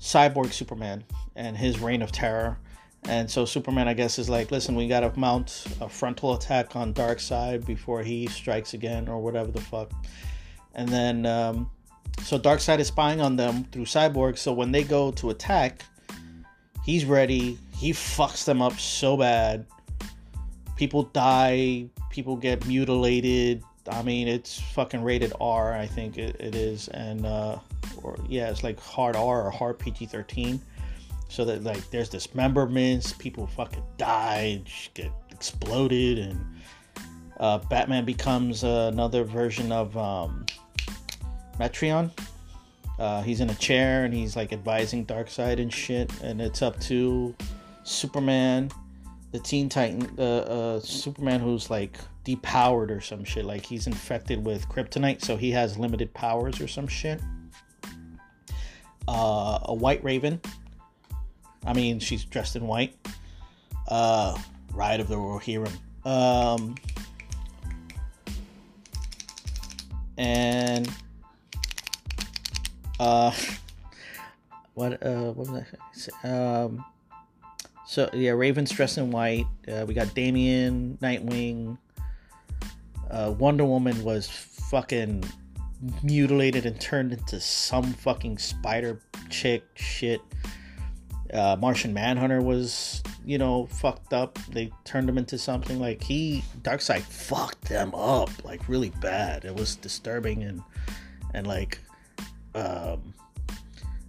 cyborg 0.00 0.52
superman 0.52 1.04
and 1.34 1.56
his 1.56 1.80
reign 1.80 2.02
of 2.02 2.12
terror 2.12 2.58
and 3.08 3.30
so 3.30 3.44
Superman, 3.44 3.86
I 3.86 3.94
guess, 3.94 4.18
is 4.18 4.28
like, 4.28 4.50
listen, 4.50 4.74
we 4.74 4.88
gotta 4.88 5.12
mount 5.16 5.64
a 5.80 5.88
frontal 5.88 6.34
attack 6.34 6.74
on 6.74 6.92
Darkseid 6.92 7.64
before 7.64 8.02
he 8.02 8.26
strikes 8.26 8.74
again, 8.74 9.08
or 9.08 9.20
whatever 9.20 9.50
the 9.50 9.60
fuck. 9.60 9.92
And 10.74 10.88
then, 10.88 11.24
um, 11.24 11.70
so 12.22 12.38
Darkseid 12.38 12.80
is 12.80 12.88
spying 12.88 13.20
on 13.20 13.36
them 13.36 13.64
through 13.70 13.84
Cyborg. 13.84 14.38
So 14.38 14.52
when 14.52 14.72
they 14.72 14.82
go 14.82 15.12
to 15.12 15.30
attack, 15.30 15.82
he's 16.84 17.04
ready. 17.04 17.58
He 17.76 17.92
fucks 17.92 18.44
them 18.44 18.60
up 18.60 18.78
so 18.78 19.16
bad. 19.16 19.66
People 20.76 21.04
die. 21.04 21.88
People 22.10 22.36
get 22.36 22.66
mutilated. 22.66 23.62
I 23.90 24.02
mean, 24.02 24.28
it's 24.28 24.60
fucking 24.60 25.02
rated 25.02 25.32
R. 25.40 25.74
I 25.74 25.86
think 25.86 26.18
it, 26.18 26.36
it 26.40 26.54
is, 26.54 26.88
and 26.88 27.24
uh, 27.24 27.58
or 28.02 28.16
yeah, 28.28 28.50
it's 28.50 28.62
like 28.62 28.78
hard 28.80 29.16
R 29.16 29.46
or 29.46 29.50
hard 29.50 29.78
PG 29.78 30.06
thirteen 30.06 30.60
so 31.28 31.44
that 31.44 31.64
like 31.64 31.90
there's 31.90 32.08
dismemberments, 32.08 33.12
people 33.12 33.46
fucking 33.46 33.82
die, 33.96 34.62
get 34.94 35.10
exploded, 35.30 36.18
and 36.18 36.44
uh, 37.40 37.58
Batman 37.58 38.04
becomes 38.04 38.64
uh, 38.64 38.90
another 38.92 39.24
version 39.24 39.72
of 39.72 39.96
um, 39.96 40.46
Metron. 41.58 42.10
Uh, 42.98 43.22
he's 43.22 43.40
in 43.40 43.50
a 43.50 43.54
chair 43.56 44.06
and 44.06 44.14
he's 44.14 44.36
like 44.36 44.54
advising 44.54 45.04
Darkseid 45.04 45.60
and 45.60 45.72
shit, 45.72 46.10
and 46.22 46.40
it's 46.40 46.62
up 46.62 46.78
to 46.80 47.34
Superman, 47.84 48.70
the 49.36 49.42
Teen 49.42 49.68
Titan, 49.68 50.08
uh, 50.18 50.22
uh, 50.22 50.80
Superman 50.80 51.40
who's 51.40 51.68
like 51.68 51.98
depowered 52.24 52.90
or 52.90 53.02
some 53.02 53.22
shit, 53.22 53.44
like 53.44 53.66
he's 53.66 53.86
infected 53.86 54.42
with 54.42 54.66
kryptonite, 54.66 55.22
so 55.22 55.36
he 55.36 55.50
has 55.50 55.76
limited 55.76 56.12
powers 56.14 56.58
or 56.58 56.66
some 56.66 56.88
shit. 56.88 57.20
Uh, 59.06 59.58
a 59.64 59.74
White 59.74 60.02
Raven, 60.02 60.40
I 61.66 61.74
mean, 61.74 62.00
she's 62.00 62.24
dressed 62.24 62.56
in 62.56 62.66
white. 62.66 62.96
Uh, 63.88 64.38
Ride 64.72 65.00
of 65.00 65.08
the 65.08 65.16
Rohirrim. 65.16 65.76
Um, 66.06 66.74
and 70.16 70.88
uh, 72.98 73.32
what 74.74 74.94
uh, 75.04 75.32
what 75.32 75.50
was 75.50 76.08
I? 76.24 76.28
Um, 76.28 76.84
so 77.86 78.10
yeah, 78.12 78.32
Raven's 78.32 78.70
dressed 78.70 78.98
in 78.98 79.10
white. 79.10 79.46
Uh, 79.66 79.84
we 79.86 79.94
got 79.94 80.12
Damian, 80.14 80.98
Nightwing. 81.00 81.78
Uh, 83.10 83.32
Wonder 83.38 83.64
Woman 83.64 84.02
was 84.02 84.28
fucking 84.28 85.24
mutilated 86.02 86.66
and 86.66 86.80
turned 86.80 87.12
into 87.12 87.40
some 87.40 87.92
fucking 87.92 88.38
spider 88.38 89.00
chick 89.30 89.62
shit. 89.76 90.20
Uh, 91.32 91.56
Martian 91.58 91.92
Manhunter 91.92 92.40
was, 92.40 93.02
you 93.24 93.38
know, 93.38 93.66
fucked 93.66 94.12
up. 94.12 94.38
They 94.50 94.72
turned 94.84 95.08
him 95.08 95.18
into 95.18 95.38
something 95.38 95.78
like 95.78 96.02
he 96.02 96.42
Darkseid 96.62 97.02
fucked 97.02 97.68
them 97.68 97.94
up 97.94 98.30
like 98.44 98.68
really 98.68 98.90
bad. 99.00 99.44
It 99.44 99.54
was 99.54 99.76
disturbing 99.76 100.42
and 100.42 100.62
and 101.34 101.46
like 101.46 101.78
um 102.54 103.14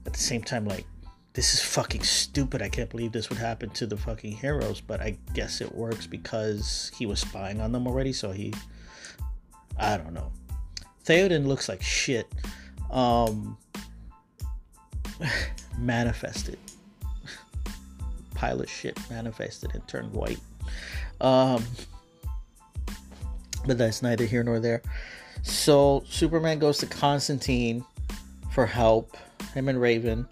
at 0.06 0.14
the 0.14 0.20
same 0.20 0.42
time 0.42 0.66
like 0.66 0.86
this 1.38 1.54
is 1.54 1.62
fucking 1.62 2.02
stupid. 2.02 2.64
I 2.64 2.70
can't 2.70 2.90
believe 2.90 3.12
this 3.12 3.30
would 3.30 3.38
happen 3.38 3.70
to 3.70 3.86
the 3.86 3.96
fucking 3.96 4.32
heroes, 4.32 4.82
but 4.82 5.02
I 5.02 5.20
guess 5.36 5.62
it 5.62 5.72
works 5.72 6.08
because 6.08 6.92
he 6.98 7.06
was 7.06 7.20
spying 7.20 7.62
on 7.62 7.72
them 7.72 7.86
already, 7.86 8.12
so 8.12 8.32
he 8.32 8.56
I 9.78 9.98
don't 9.98 10.16
know. 10.16 10.32
Theoden 11.06 11.46
looks 11.46 11.70
like 11.70 11.84
shit. 11.84 12.28
Um 12.90 13.56
manifested 15.78 16.58
pile 18.34 18.60
of 18.60 18.68
shit 18.68 18.98
manifested 19.08 19.76
and 19.76 19.88
turned 19.88 20.12
white. 20.14 20.40
Um, 21.22 21.64
but 23.68 23.78
that's 23.78 24.02
neither 24.02 24.26
here 24.26 24.44
nor 24.44 24.60
there. 24.60 24.82
So 25.44 26.04
Superman 26.10 26.58
goes 26.58 26.80
to 26.80 26.88
Constantine 26.88 27.86
for 28.52 28.66
help, 28.66 29.16
him 29.54 29.70
and 29.70 29.80
Raven. 29.80 30.28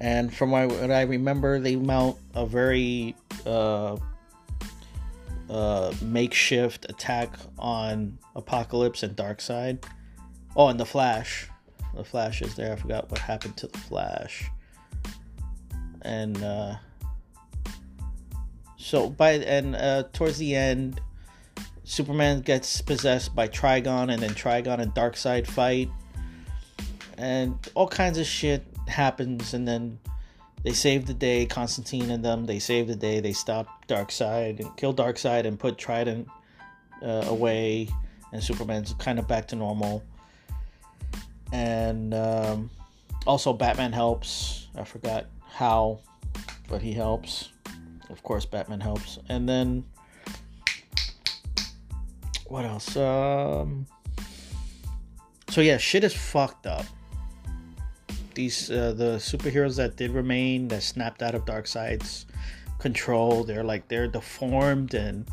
And 0.00 0.34
from 0.34 0.50
what 0.50 0.90
I 0.90 1.02
remember, 1.02 1.58
they 1.58 1.76
mount 1.76 2.18
a 2.34 2.44
very 2.46 3.16
uh, 3.46 3.96
uh, 5.48 5.94
makeshift 6.02 6.86
attack 6.88 7.36
on 7.58 8.18
Apokolips 8.34 9.02
and 9.02 9.16
Darkseid. 9.16 9.84
Oh, 10.54 10.68
and 10.68 10.78
the 10.78 10.86
Flash. 10.86 11.48
The 11.94 12.04
Flash 12.04 12.42
is 12.42 12.54
there. 12.54 12.72
I 12.72 12.76
forgot 12.76 13.10
what 13.10 13.20
happened 13.20 13.56
to 13.58 13.68
the 13.68 13.78
Flash. 13.78 14.50
And 16.02 16.42
uh, 16.42 16.76
so 18.76 19.08
by 19.08 19.32
and 19.32 19.74
uh, 19.74 20.04
towards 20.12 20.38
the 20.38 20.54
end, 20.54 21.00
Superman 21.84 22.42
gets 22.42 22.82
possessed 22.82 23.34
by 23.34 23.48
Trigon, 23.48 24.12
and 24.12 24.22
then 24.22 24.30
Trigon 24.30 24.78
and 24.78 24.92
Darkseid 24.92 25.46
fight, 25.46 25.88
and 27.16 27.58
all 27.74 27.88
kinds 27.88 28.18
of 28.18 28.26
shit 28.26 28.64
happens, 28.88 29.54
and 29.54 29.66
then 29.66 29.98
they 30.62 30.72
save 30.72 31.06
the 31.06 31.14
day. 31.14 31.46
Constantine 31.46 32.10
and 32.10 32.24
them 32.24 32.46
they 32.46 32.58
save 32.58 32.88
the 32.88 32.96
day. 32.96 33.20
They 33.20 33.32
stop 33.32 33.86
Darkseid 33.86 34.60
and 34.60 34.76
kill 34.76 34.94
Darkseid 34.94 35.46
and 35.46 35.58
put 35.58 35.76
Trigon 35.76 36.26
uh, 37.02 37.24
away, 37.28 37.88
and 38.32 38.42
Superman's 38.42 38.94
kind 38.94 39.18
of 39.18 39.28
back 39.28 39.48
to 39.48 39.56
normal. 39.56 40.02
And 41.52 42.14
um, 42.14 42.70
also 43.26 43.52
Batman 43.52 43.92
helps. 43.92 44.68
I 44.76 44.84
forgot 44.84 45.26
how, 45.48 46.00
but 46.68 46.82
he 46.82 46.92
helps. 46.92 47.50
Of 48.10 48.22
course, 48.22 48.44
Batman 48.44 48.80
helps. 48.80 49.18
And 49.28 49.48
then 49.48 49.84
what 52.46 52.64
else? 52.64 52.96
Um, 52.96 53.86
so 55.50 55.60
yeah, 55.60 55.76
shit 55.78 56.04
is 56.04 56.14
fucked 56.14 56.66
up. 56.66 56.86
These 58.36 58.70
uh, 58.70 58.92
the 58.92 59.16
superheroes 59.16 59.76
that 59.78 59.96
did 59.96 60.10
remain 60.10 60.68
that 60.68 60.82
snapped 60.82 61.22
out 61.22 61.34
of 61.34 61.46
Darkseid's 61.46 62.26
control. 62.78 63.44
They're 63.44 63.64
like 63.64 63.88
they're 63.88 64.06
deformed 64.06 64.92
and 64.92 65.26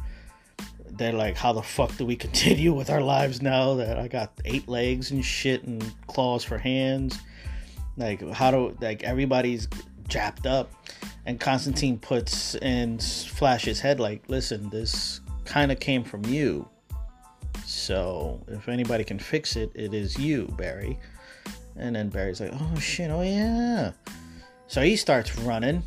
they're 0.92 1.12
like, 1.12 1.36
how 1.36 1.52
the 1.52 1.62
fuck 1.62 1.96
do 1.98 2.06
we 2.06 2.16
continue 2.28 2.74
with 2.74 2.90
our 2.90 3.02
lives 3.02 3.42
now 3.42 3.76
that 3.76 4.00
I 4.00 4.08
got 4.08 4.32
eight 4.46 4.70
legs 4.70 5.12
and 5.12 5.24
shit 5.24 5.64
and 5.64 5.84
claws 6.08 6.46
for 6.46 6.58
hands? 6.58 7.20
Like 7.98 8.26
how 8.32 8.52
do 8.52 8.78
like 8.80 9.04
everybody's 9.04 9.68
japped 10.08 10.46
up 10.46 10.72
and 11.26 11.40
Constantine 11.40 12.00
puts 12.00 12.56
in 12.56 13.00
Flash's 13.00 13.82
head 13.82 14.00
like, 14.00 14.24
"Listen, 14.30 14.70
this 14.70 15.20
kind 15.44 15.74
of 15.74 15.80
came 15.82 16.06
from 16.06 16.24
you. 16.26 16.68
So 17.66 18.42
if 18.48 18.70
anybody 18.70 19.04
can 19.04 19.20
fix 19.20 19.58
it, 19.58 19.72
it 19.76 19.94
is 19.94 20.18
you, 20.18 20.48
Barry." 20.58 20.98
And 21.76 21.96
then 21.96 22.10
Barry's 22.10 22.40
like, 22.40 22.52
"Oh 22.54 22.80
shit! 22.80 23.10
Oh 23.10 23.22
yeah." 23.22 23.92
So 24.68 24.82
he 24.82 24.96
starts 24.96 25.38
running, 25.40 25.84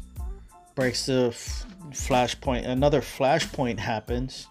breaks 0.75 1.07
the 1.07 1.29
f- 1.29 1.67
flashpoint. 1.91 2.67
Another 2.67 3.01
flashpoint 3.01 3.79
happens, 3.79 4.49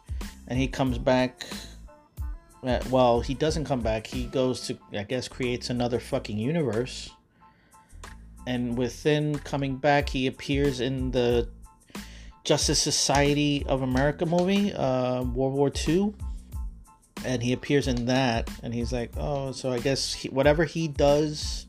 and 0.48 0.58
he 0.60 0.68
comes 0.68 0.98
back. 0.98 1.46
Well, 2.90 3.22
he 3.22 3.36
doesn't 3.36 3.66
come 3.66 3.82
back. 3.82 4.08
He 4.08 4.26
goes 4.26 4.62
to, 4.68 4.78
I 4.94 5.04
guess, 5.04 5.28
creates 5.28 5.70
another 5.70 6.00
fucking 6.00 6.38
universe 6.38 7.12
and 8.48 8.78
within 8.78 9.40
coming 9.40 9.78
back, 9.78 10.10
he 10.10 10.28
appears 10.28 10.80
in 10.80 11.12
the 11.12 11.50
Justice 12.44 12.82
Society 12.82 13.66
of 13.68 13.82
America 13.82 14.26
movie, 14.26 14.72
uh, 14.74 15.24
World 15.24 15.54
War 15.54 15.72
II, 15.88 16.14
and 17.26 17.42
he 17.42 17.54
appears 17.54 17.88
in 17.88 18.06
that, 18.06 18.50
and 18.64 18.74
he's 18.74 18.94
like, 18.94 19.12
oh, 19.18 19.52
so 19.52 19.72
I 19.72 19.80
guess 19.80 20.14
he, 20.14 20.30
whatever 20.30 20.64
he 20.64 20.88
does 20.88 21.66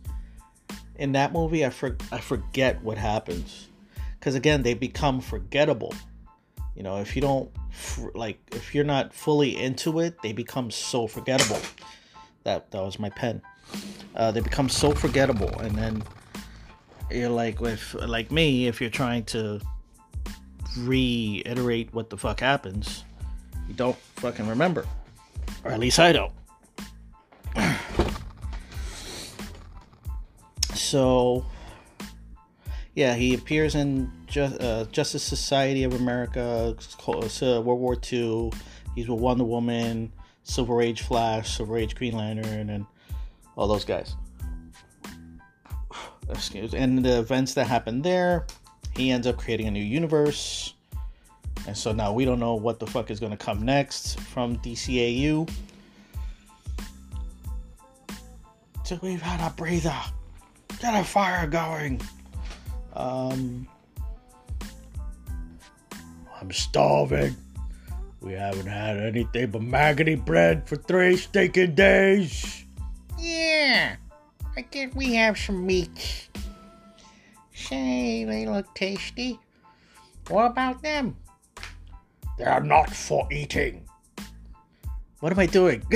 in 0.97 1.12
that 1.12 1.33
movie, 1.33 1.64
I 1.64 1.71
for, 1.71 1.97
I 2.12 2.19
forget 2.19 2.83
what 2.83 2.99
happens, 2.99 3.69
because 4.19 4.35
again, 4.35 4.62
they 4.62 4.75
become 4.75 5.21
forgettable. 5.21 5.95
You 6.75 6.83
know, 6.83 7.01
if 7.01 7.16
you 7.16 7.23
don't 7.23 7.51
like, 8.14 8.38
if 8.53 8.75
you're 8.75 8.85
not 8.85 9.14
fully 9.14 9.57
into 9.57 10.01
it, 10.01 10.21
they 10.23 10.33
become 10.33 10.71
so 10.71 11.07
forgettable. 11.07 11.61
That 12.45 12.71
that 12.71 12.83
was 12.83 12.99
my 12.99 13.11
pen. 13.11 13.42
Uh, 14.14 14.31
they 14.31 14.40
become 14.40 14.69
so 14.69 14.92
forgettable, 14.92 15.59
and 15.61 15.77
then 15.77 16.03
you're 17.11 17.31
like 17.31 17.61
with 17.61 17.95
like 17.95 18.31
me 18.31 18.66
if 18.66 18.81
you're 18.81 18.90
trying 18.90 19.25
to 19.25 19.61
reiterate 20.79 21.92
what 21.95 22.11
the 22.11 22.16
fuck 22.16 22.40
happens 22.40 23.05
you 23.69 23.75
don't 23.75 23.97
fucking 24.16 24.47
remember 24.47 24.85
or 25.64 25.71
at 25.73 25.81
least 25.81 25.99
i 25.99 26.12
don't. 26.12 26.33
So 30.75 31.45
yeah 32.95 33.14
he 33.14 33.35
appears 33.35 33.75
in 33.75 34.11
Just, 34.27 34.61
uh, 34.61 34.85
justice 34.87 35.23
society 35.23 35.85
of 35.85 35.95
america 35.95 36.77
uh, 37.07 37.61
world 37.61 37.81
war 37.81 37.97
ii 38.12 38.51
he's 38.95 39.09
with 39.09 39.21
wonder 39.21 39.45
woman 39.45 40.12
silver 40.42 40.81
age 40.81 41.03
flash 41.03 41.57
silver 41.57 41.77
age 41.77 41.95
green 41.95 42.16
lantern 42.16 42.71
and 42.71 42.87
all 43.57 43.66
those 43.66 43.85
guys. 43.85 44.14
Excuse 46.31 46.75
and 46.75 47.05
the 47.05 47.19
events 47.19 47.55
that 47.55 47.66
happen 47.66 48.03
there 48.03 48.47
he 48.95 49.11
ends 49.11 49.27
up 49.27 49.37
creating 49.37 49.66
a 49.66 49.71
new 49.71 49.83
universe 49.83 50.75
and 51.66 51.76
so 51.76 51.92
now 51.92 52.12
we 52.12 52.24
don't 52.24 52.40
know 52.40 52.55
what 52.55 52.79
the 52.79 52.87
fuck 52.87 53.11
is 53.11 53.20
going 53.20 53.31
to 53.33 53.37
come 53.37 53.64
next 53.64 54.18
from 54.20 54.57
dcau 54.59 55.48
so 58.85 58.98
we've 59.02 59.22
had 59.22 59.46
a 59.46 59.52
breather 59.55 59.94
get 60.81 60.98
a 60.98 61.05
fire 61.05 61.46
going 61.46 62.00
um 62.94 63.66
i'm 66.40 66.50
starving 66.52 67.37
we 68.20 68.33
haven't 68.33 68.66
had 68.66 68.96
anything 68.96 69.50
but 69.50 69.62
maggoty 69.62 70.14
bread 70.14 70.66
for 70.68 70.76
three 70.76 71.16
stinking 71.16 71.74
days 71.74 72.64
yeah 73.18 73.96
I 74.57 74.62
guess 74.62 74.94
we 74.94 75.14
have 75.14 75.37
some 75.37 75.66
meats. 75.66 76.31
Say, 77.52 78.24
they 78.24 78.46
look 78.46 78.74
tasty. 78.74 79.38
What 80.29 80.46
about 80.46 80.83
them? 80.83 81.14
They're 82.38 82.61
not 82.61 82.90
for 82.90 83.27
eating. 83.31 83.87
What 85.20 85.33
am 85.33 85.38
I 85.38 85.46
doing? 85.46 85.83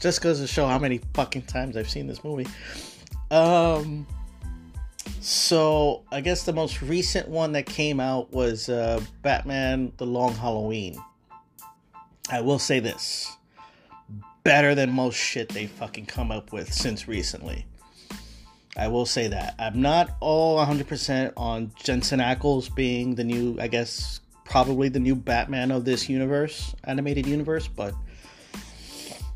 Just 0.00 0.22
goes 0.22 0.40
to 0.40 0.46
show 0.46 0.66
how 0.66 0.78
many 0.78 1.00
fucking 1.14 1.42
times 1.42 1.76
I've 1.76 1.90
seen 1.90 2.06
this 2.06 2.24
movie. 2.24 2.46
Um, 3.30 4.06
so 5.20 6.04
I 6.10 6.20
guess 6.20 6.44
the 6.44 6.52
most 6.52 6.80
recent 6.82 7.28
one 7.28 7.52
that 7.52 7.66
came 7.66 8.00
out 8.00 8.32
was 8.32 8.68
uh, 8.68 9.00
Batman: 9.22 9.92
The 9.98 10.06
Long 10.06 10.34
Halloween. 10.34 10.96
I 12.30 12.40
will 12.40 12.58
say 12.58 12.80
this 12.80 13.36
better 14.42 14.74
than 14.74 14.90
most 14.90 15.16
shit 15.16 15.50
they 15.50 15.66
fucking 15.66 16.06
come 16.06 16.30
up 16.30 16.52
with 16.52 16.72
since 16.72 17.06
recently. 17.06 17.66
I 18.76 18.88
will 18.88 19.06
say 19.06 19.28
that. 19.28 19.54
I'm 19.58 19.80
not 19.80 20.16
all 20.20 20.58
100% 20.58 21.32
on 21.36 21.72
Jensen 21.82 22.20
Ackles 22.20 22.72
being 22.74 23.14
the 23.14 23.24
new, 23.24 23.56
I 23.60 23.66
guess, 23.66 24.20
probably 24.44 24.88
the 24.88 25.00
new 25.00 25.14
Batman 25.14 25.70
of 25.70 25.84
this 25.84 26.08
universe, 26.08 26.74
animated 26.84 27.26
universe, 27.26 27.68
but 27.68 27.94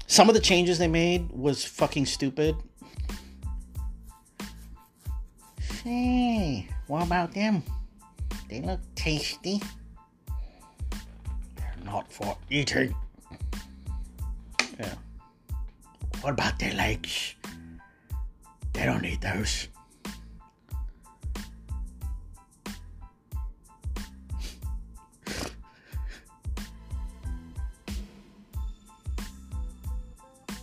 some 0.07 0.29
of 0.29 0.35
the 0.35 0.40
changes 0.40 0.79
they 0.79 0.88
made 0.88 1.31
was 1.31 1.64
fucking 1.64 2.07
stupid. 2.07 2.55
Hey, 5.83 6.68
what 6.87 7.03
about 7.05 7.35
them? 7.35 7.62
They 8.49 8.61
look 8.61 8.81
tasty. 8.94 9.61
They're 11.57 11.75
not 11.85 12.11
for 12.11 12.38
eating. 12.51 12.94
Yeah. 14.79 14.94
What 16.20 16.31
about 16.31 16.59
their 16.59 16.73
legs? 16.75 17.35
They 18.85 18.90
don't 18.90 19.01
need 19.01 19.23
those. 19.23 19.68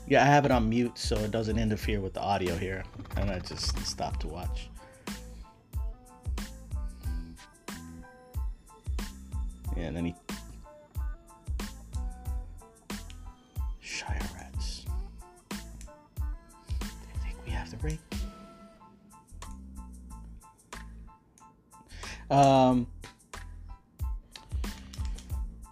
Yeah, 0.08 0.22
I 0.22 0.26
have 0.26 0.46
it 0.46 0.52
on 0.52 0.70
mute 0.70 1.00
so 1.00 1.16
it 1.16 1.32
doesn't 1.32 1.58
interfere 1.58 2.00
with 2.00 2.14
the 2.14 2.22
audio 2.22 2.56
here. 2.56 2.84
And 3.18 3.32
I 3.32 3.40
just 3.40 3.76
stopped 3.88 4.20
to 4.20 4.28
watch. 4.28 4.70
Yeah, 9.76 9.86
and 9.86 9.98
then 9.98 10.06
he. 10.06 10.16
Um. 22.32 22.88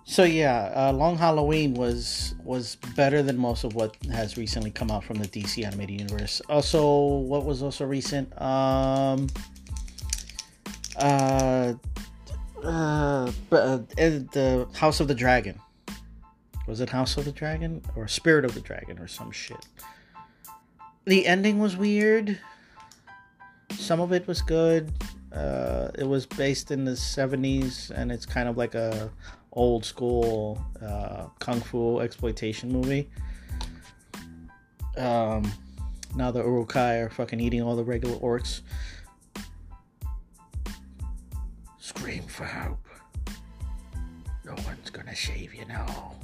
So 0.03 0.23
yeah, 0.23 0.73
uh, 0.75 0.91
Long 0.91 1.17
Halloween 1.17 1.73
was 1.73 2.35
was 2.43 2.75
better 2.95 3.23
than 3.23 3.37
most 3.37 3.63
of 3.63 3.75
what 3.75 3.95
has 4.11 4.37
recently 4.37 4.71
come 4.71 4.91
out 4.91 5.03
from 5.03 5.17
the 5.17 5.27
DC 5.27 5.65
animated 5.65 6.01
universe. 6.01 6.41
Also, 6.49 7.05
what 7.19 7.45
was 7.45 7.63
also 7.63 7.85
recent? 7.85 8.29
Um, 8.41 9.27
uh, 10.97 11.73
uh, 12.63 13.31
the 13.49 14.67
House 14.73 14.99
of 14.99 15.07
the 15.07 15.15
Dragon. 15.15 15.59
Was 16.67 16.81
it 16.81 16.89
House 16.89 17.17
of 17.17 17.25
the 17.25 17.31
Dragon 17.31 17.81
or 17.95 18.07
Spirit 18.07 18.45
of 18.45 18.53
the 18.53 18.61
Dragon 18.61 18.99
or 18.99 19.07
some 19.07 19.31
shit? 19.31 19.65
The 21.05 21.25
ending 21.25 21.59
was 21.59 21.77
weird. 21.77 22.39
Some 23.71 23.99
of 23.99 24.11
it 24.13 24.27
was 24.27 24.41
good. 24.41 24.91
Uh, 25.31 25.89
it 25.97 26.03
was 26.03 26.25
based 26.25 26.71
in 26.71 26.85
the 26.85 26.91
70s 26.91 27.91
and 27.91 28.11
it's 28.11 28.25
kind 28.25 28.49
of 28.49 28.57
like 28.57 28.75
a 28.75 29.11
old 29.53 29.83
school 29.85 30.63
uh, 30.81 31.25
kung 31.39 31.59
fu 31.61 31.99
exploitation 31.99 32.71
movie. 32.71 33.09
Um, 34.97 35.51
now 36.15 36.31
the 36.31 36.43
Uruk-hai 36.43 36.95
are 36.95 37.09
fucking 37.09 37.39
eating 37.39 37.61
all 37.61 37.75
the 37.75 37.83
regular 37.83 38.15
orcs. 38.17 38.61
Scream 41.77 42.23
for 42.23 42.45
help. 42.45 42.85
No 44.45 44.53
one's 44.65 44.89
gonna 44.89 45.15
save 45.15 45.53
you 45.53 45.65
now. 45.65 46.15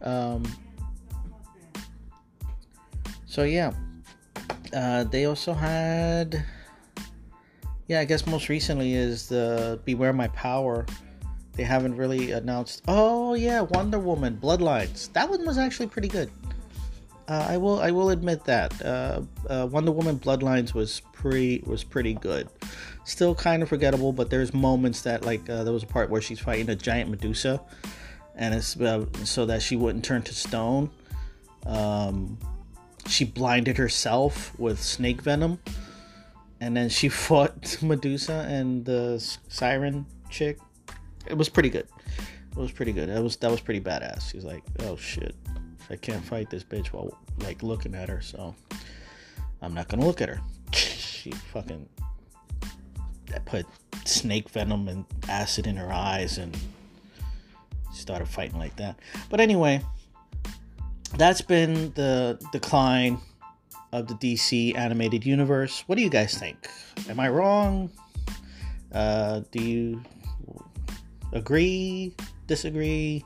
Um, 0.00 0.44
so 3.34 3.42
yeah, 3.42 3.72
uh, 4.72 5.02
they 5.02 5.24
also 5.24 5.52
had, 5.52 6.44
yeah, 7.88 7.98
I 7.98 8.04
guess 8.04 8.28
most 8.28 8.48
recently 8.48 8.94
is 8.94 9.28
the 9.28 9.80
Beware 9.84 10.12
My 10.12 10.28
Power. 10.28 10.86
They 11.54 11.64
haven't 11.64 11.96
really 11.96 12.30
announced. 12.30 12.84
Oh 12.86 13.34
yeah, 13.34 13.62
Wonder 13.62 13.98
Woman 13.98 14.38
Bloodlines. 14.40 15.12
That 15.14 15.28
one 15.28 15.44
was 15.44 15.58
actually 15.58 15.88
pretty 15.88 16.06
good. 16.06 16.30
Uh, 17.26 17.44
I 17.48 17.56
will 17.56 17.80
I 17.80 17.90
will 17.90 18.10
admit 18.10 18.44
that 18.44 18.80
uh, 18.80 19.22
uh, 19.50 19.66
Wonder 19.68 19.90
Woman 19.90 20.16
Bloodlines 20.16 20.72
was 20.72 21.02
pretty 21.12 21.60
was 21.66 21.82
pretty 21.82 22.14
good. 22.14 22.48
Still 23.02 23.34
kind 23.34 23.64
of 23.64 23.68
forgettable, 23.68 24.12
but 24.12 24.30
there's 24.30 24.54
moments 24.54 25.02
that 25.02 25.24
like 25.24 25.50
uh, 25.50 25.64
there 25.64 25.72
was 25.72 25.82
a 25.82 25.88
part 25.88 26.08
where 26.08 26.20
she's 26.20 26.38
fighting 26.38 26.70
a 26.70 26.76
giant 26.76 27.10
Medusa, 27.10 27.60
and 28.36 28.54
it's 28.54 28.80
uh, 28.80 29.06
so 29.24 29.44
that 29.46 29.60
she 29.60 29.74
wouldn't 29.74 30.04
turn 30.04 30.22
to 30.22 30.32
stone. 30.32 30.88
Um, 31.66 32.38
she 33.06 33.24
blinded 33.24 33.76
herself 33.76 34.58
with 34.58 34.82
snake 34.82 35.22
venom, 35.22 35.58
and 36.60 36.76
then 36.76 36.88
she 36.88 37.08
fought 37.24 37.82
Medusa 37.82 38.46
and 38.48 38.84
the 38.84 39.18
siren 39.48 40.06
chick. 40.30 40.58
It 41.26 41.36
was 41.36 41.48
pretty 41.48 41.70
good. 41.70 41.88
It 42.50 42.56
was 42.56 42.72
pretty 42.72 42.92
good. 42.92 43.08
That 43.08 43.22
was 43.22 43.36
that 43.36 43.50
was 43.50 43.60
pretty 43.60 43.80
badass. 43.80 44.30
She's 44.30 44.44
like, 44.44 44.62
oh 44.80 44.96
shit. 44.96 45.34
I 45.90 45.96
can't 45.96 46.24
fight 46.24 46.48
this 46.48 46.64
bitch 46.64 46.88
while 46.88 47.18
like 47.40 47.62
looking 47.62 47.94
at 47.94 48.08
her, 48.08 48.20
so 48.20 48.54
I'm 49.60 49.74
not 49.74 49.88
gonna 49.88 50.06
look 50.06 50.20
at 50.22 50.28
her. 50.28 50.40
she 50.72 51.30
fucking 51.30 51.88
I 53.34 53.38
put 53.40 53.66
snake 54.04 54.48
venom 54.50 54.88
and 54.88 55.04
acid 55.28 55.66
in 55.66 55.76
her 55.76 55.92
eyes 55.92 56.38
and 56.38 56.56
started 57.92 58.28
fighting 58.28 58.58
like 58.58 58.76
that. 58.76 58.98
But 59.30 59.40
anyway, 59.40 59.80
that's 61.16 61.40
been 61.40 61.92
the 61.94 62.38
decline 62.52 63.18
of 63.92 64.08
the 64.08 64.14
DC 64.14 64.76
animated 64.76 65.24
universe. 65.24 65.84
What 65.86 65.96
do 65.96 66.02
you 66.02 66.10
guys 66.10 66.36
think? 66.36 66.68
Am 67.08 67.20
I 67.20 67.28
wrong? 67.28 67.90
Uh, 68.92 69.42
do 69.50 69.62
you 69.62 70.02
agree? 71.32 72.14
Disagree? 72.46 73.24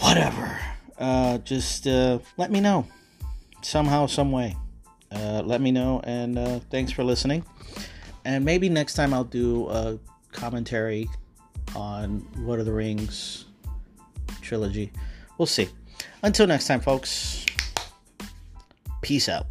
Whatever 0.00 0.58
uh, 0.98 1.38
just 1.38 1.86
uh, 1.86 2.18
let 2.36 2.50
me 2.50 2.60
know 2.60 2.86
somehow, 3.62 4.06
some 4.06 4.32
way. 4.32 4.56
Uh, 5.10 5.42
let 5.44 5.60
me 5.60 5.70
know, 5.70 6.00
and 6.04 6.38
uh, 6.38 6.60
thanks 6.70 6.92
for 6.92 7.02
listening. 7.02 7.44
And 8.24 8.44
maybe 8.44 8.68
next 8.68 8.94
time 8.94 9.14
I'll 9.14 9.24
do 9.24 9.68
a 9.70 9.98
commentary 10.32 11.08
on 11.74 12.26
Lord 12.36 12.60
of 12.60 12.66
the 12.66 12.72
Rings 12.72 13.46
trilogy. 14.42 14.92
We'll 15.38 15.46
see. 15.46 15.68
Until 16.22 16.46
next 16.46 16.66
time, 16.66 16.80
folks. 16.80 17.46
Peace 19.02 19.28
out. 19.28 19.50